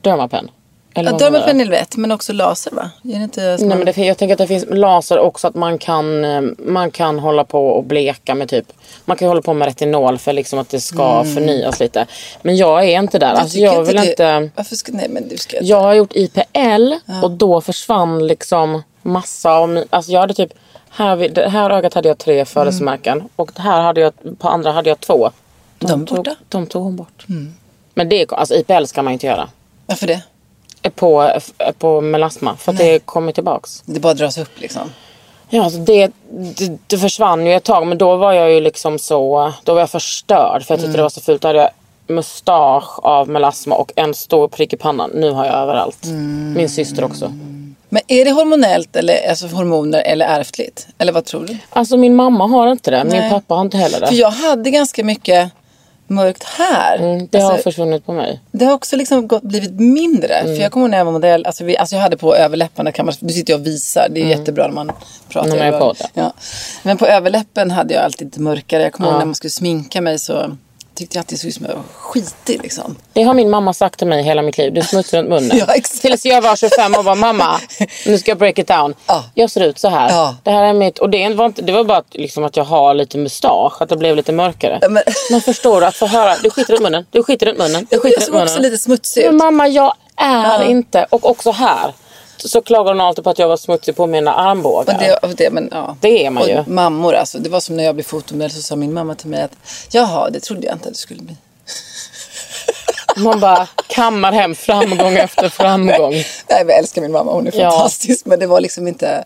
[0.00, 0.50] Dermapen.
[0.98, 1.16] Eller Ja,
[1.60, 2.90] är lätt, men också laser va?
[3.04, 5.78] Är det inte Nej, men det, jag tänker att det finns laser också att man
[5.78, 8.72] kan, eh, man kan hålla på och bleka med typ
[9.04, 12.06] Man kan hålla på med retinol för liksom att det ska förnyas lite.
[12.42, 13.26] Men jag är inte där.
[13.26, 14.50] Jag Alltså jag vill det- inte...
[14.54, 14.92] Varför ska...
[14.92, 15.56] Nej men du ska...
[15.60, 16.92] Jag har gjort IPL
[17.22, 20.52] och då försvann liksom massa av min, Alltså jag hade typ
[20.90, 24.88] här, det här ögat hade jag tre födelsemärken och här hade jag, på andra hade
[24.88, 25.30] jag två.
[25.78, 27.26] De är tog, de tog hon bort.
[27.94, 29.48] Men det, alltså IPL ska man inte göra.
[29.86, 30.22] Varför det?
[30.90, 31.30] På,
[31.78, 33.82] på melasma för att det kommer tillbaks.
[33.84, 34.82] Det bara dras upp liksom.
[35.50, 38.98] Ja, alltså det, det, det försvann ju ett tag men då var jag ju liksom
[38.98, 41.42] så, då var jag förstörd för jag tyckte det var så fult.
[41.42, 41.70] Då hade jag
[42.06, 45.10] mustasch av melasma och en stor prick i pannan.
[45.14, 46.04] Nu har jag överallt.
[46.56, 47.32] Min syster också.
[47.88, 50.86] Men är det hormonellt eller alltså hormoner eller ärftligt?
[50.98, 51.56] Eller vad tror du?
[51.70, 53.30] Alltså min mamma har inte det, min Nej.
[53.30, 54.06] pappa har inte heller det.
[54.06, 55.52] För jag hade ganska mycket
[56.10, 56.98] mörkt här.
[56.98, 58.40] Mm, det har Alltså, försvunnit på mig.
[58.50, 60.34] det har också liksom gått, blivit mindre.
[60.34, 60.56] Mm.
[60.56, 62.92] För jag kommer ihåg när jag var modell, alltså, vi, alltså jag hade på överläpparna,
[62.92, 64.92] kan man, du sitter jag och visar, det är jättebra när man
[65.28, 65.48] pratar.
[65.48, 65.58] Mm.
[65.58, 66.08] När man är på det.
[66.14, 66.32] ja.
[66.82, 68.82] Men på överläppen hade jag alltid lite mörkare.
[68.82, 69.18] Jag kommer ihåg Ja.
[69.18, 70.56] när man skulle sminka mig så
[70.98, 72.96] tyckte jag att det såg ut som jag var skitig liksom.
[73.12, 74.72] Det har min mamma sagt till mig hela mitt liv.
[74.74, 75.58] Du smutsar runt munnen.
[75.68, 75.74] Ja.
[76.00, 77.60] Tills jag var 25 och bara mamma,
[78.06, 78.94] nu ska jag break it down.
[79.06, 79.24] Ja.
[79.34, 80.10] Jag ser ut så här.
[80.10, 80.36] Ja.
[80.42, 82.64] Det här är mitt, och det var, inte, det var bara att, liksom att jag
[82.64, 84.78] har lite mustasch, att det blev lite mörkare.
[84.90, 87.86] Men- Men förstår du, att få höra, du skiter runt munnen, du skiter runt munnen,
[87.90, 89.38] du Jag skiter runt såg också lite smutsig Men ut.
[89.38, 91.92] mamma, jag är inte, och också här.
[92.44, 94.94] Så klagar hon alltid på att jag var smutsig på mina armbågar.
[94.94, 95.96] Och det, och det, men, ja.
[96.00, 96.64] Det är man och ju.
[96.66, 97.38] Mammor alltså.
[97.38, 99.52] Det var som när jag blev fotomodell så sa min mamma till mig att
[99.90, 101.36] jaha, det trodde jag inte att du skulle bli.
[103.16, 106.12] Man bara kammar hem framgång efter framgång.
[106.12, 107.32] Nej, jag älskar min mamma.
[107.32, 107.70] Hon är Ja.
[107.70, 108.26] fantastisk.
[108.26, 109.24] Men det var liksom inte...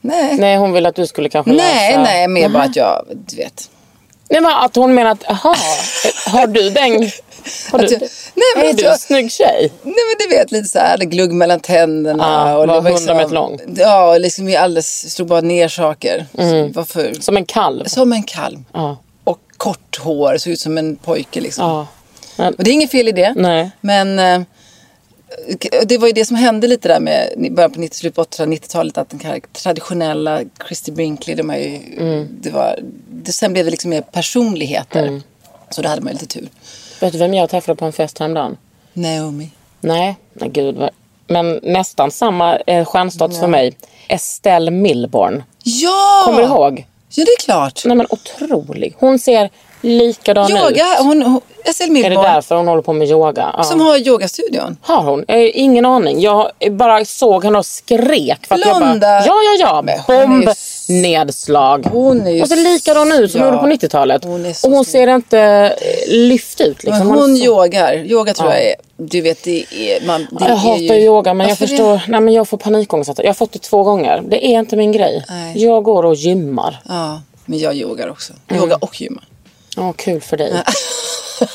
[0.00, 0.36] Nej.
[0.38, 2.02] Nej, hon ville att du skulle kanske Nej, läsa.
[2.02, 3.70] nej, mer bara att jag, du vet.
[4.30, 5.56] Nej men att hon menar att, jaha,
[6.26, 7.10] har du den?
[7.72, 8.00] Har du, jag-
[8.34, 9.72] nej, men är att du jag- en snygg tjej?
[9.82, 12.24] Nej men du vet lite så här, glugg mellan tänderna.
[12.48, 13.60] Ja, och var det 100 meter lång.
[13.76, 16.26] Ja, och liksom vi alldeles slog bara ner saker.
[16.34, 17.12] Så, varför?
[17.20, 17.84] Som en kalv?
[17.84, 18.58] Som en kalv.
[18.72, 18.96] Ja.
[19.24, 21.64] Och kort hår, såg ut som en pojke liksom.
[21.68, 21.86] ja.
[22.38, 23.34] Men, Och det är inget fel i det.
[23.36, 23.70] Nej.
[23.80, 24.40] Men eh,
[25.86, 28.98] det var ju det som hände lite där med början på 90, slutet på 80-90-talet.
[28.98, 32.28] Att den här traditionella Christy Brinkley, de ju, Mm.
[32.40, 32.78] det var,
[33.10, 35.02] det, sen blev det liksom mer personligheter.
[35.06, 35.22] Mm.
[35.70, 36.48] Så då hade man ju lite tur.
[37.00, 38.56] Vet du vem jag träffade på en fest häromdagen?
[38.92, 39.50] Naomi.
[39.80, 40.76] Nej, nej gud.
[40.76, 40.90] vad-
[41.26, 43.76] Men nästan samma eh, stjärnstatus för mig.
[44.08, 45.42] Estelle Milborn.
[45.62, 46.22] Ja!
[46.24, 46.86] Kommer du ihåg?
[47.16, 47.82] Ja, det är klart.
[47.84, 48.96] Nej men otrolig.
[48.98, 49.50] Hon ser
[49.80, 50.50] likadan ut.
[50.50, 53.54] Yoga, hon, hon, Estelle Är det därför hon håller på med yoga?
[53.56, 53.62] Ja.
[53.64, 54.76] Som har yogastudion.
[54.82, 55.24] Har hon?
[55.28, 56.20] Jag har ingen aning.
[56.20, 58.46] Jag bara såg henne och skrek.
[58.46, 58.98] För att Blonda.
[58.98, 60.02] bara, ja, ja, ja.
[60.06, 60.44] Hon
[60.86, 61.86] Bombnedslag.
[61.92, 63.46] Hon är ju och så likadan ut som ja.
[63.46, 64.24] hon gjorde på 90-talet.
[64.24, 66.84] Hon är så och hon ser inte eh, lyft ut.
[66.84, 67.06] Liksom.
[67.06, 67.94] Hon hon så- yogar.
[67.94, 68.56] Yoga tror Ja.
[68.56, 71.66] jag är, du vet det är, man, det jag hatar ju, yoga men jag Varför
[71.66, 71.92] förstår.
[71.92, 72.02] Det?
[72.08, 73.10] Nej men jag får panikångest.
[73.18, 74.22] Jag har fått det två gånger.
[74.28, 75.24] Det är inte min grej.
[75.28, 75.62] Nej.
[75.62, 76.82] Jag går och gymmar.
[76.88, 78.32] Ja, men jag yogar också.
[78.48, 78.62] Mm.
[78.62, 79.22] Yoga och gymma.
[79.76, 80.62] Ja, kul för dig.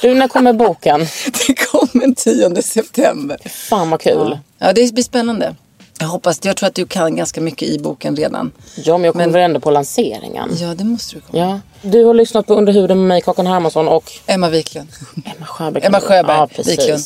[0.01, 0.99] Du, när kommer boken?
[1.47, 3.37] Det kommer den 10 september.
[3.49, 4.39] Fan vad kul.
[4.57, 5.55] Ja, det blir spännande.
[6.01, 8.51] Jag hoppas, jag tror att du kan ganska mycket i boken redan.
[8.75, 10.49] Ja, men jag kommer Men- ändå på lanseringen.
[10.59, 11.39] Ja, det måste du komma.
[11.43, 11.59] Ja.
[11.89, 14.87] Du har lyssnat på Under huden med mig, Kakan Hermansson och Emma Wiklund.
[15.25, 15.83] Emma Sjöberg.
[15.85, 16.79] Emma Sjöberg Ja, precis.
[16.79, 17.03] Wiklund.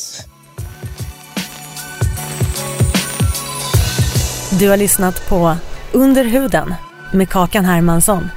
[4.60, 5.56] Du har lyssnat på
[5.92, 6.74] Under huden
[7.12, 8.28] med Kakan Hermansson.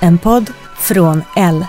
[0.00, 1.64] En podd från L.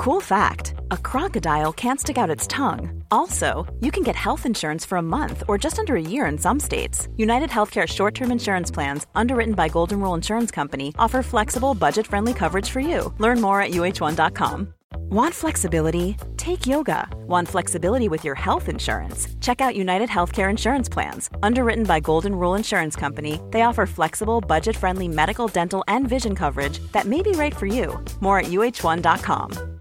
[0.00, 3.04] Cool fact a crocodile can't stick out its tongue.
[3.10, 6.38] Also, you can get health insurance for a month or just under a year in
[6.38, 7.06] some states.
[7.18, 12.06] United Healthcare short term insurance plans, underwritten by Golden Rule Insurance Company, offer flexible, budget
[12.06, 13.12] friendly coverage for you.
[13.18, 14.72] Learn more at uh1.com.
[15.10, 16.16] Want flexibility?
[16.38, 17.06] Take yoga.
[17.26, 19.28] Want flexibility with your health insurance?
[19.42, 21.28] Check out United Healthcare Insurance Plans.
[21.42, 26.34] Underwritten by Golden Rule Insurance Company, they offer flexible, budget friendly medical, dental, and vision
[26.34, 28.02] coverage that may be right for you.
[28.22, 29.79] More at uh1.com.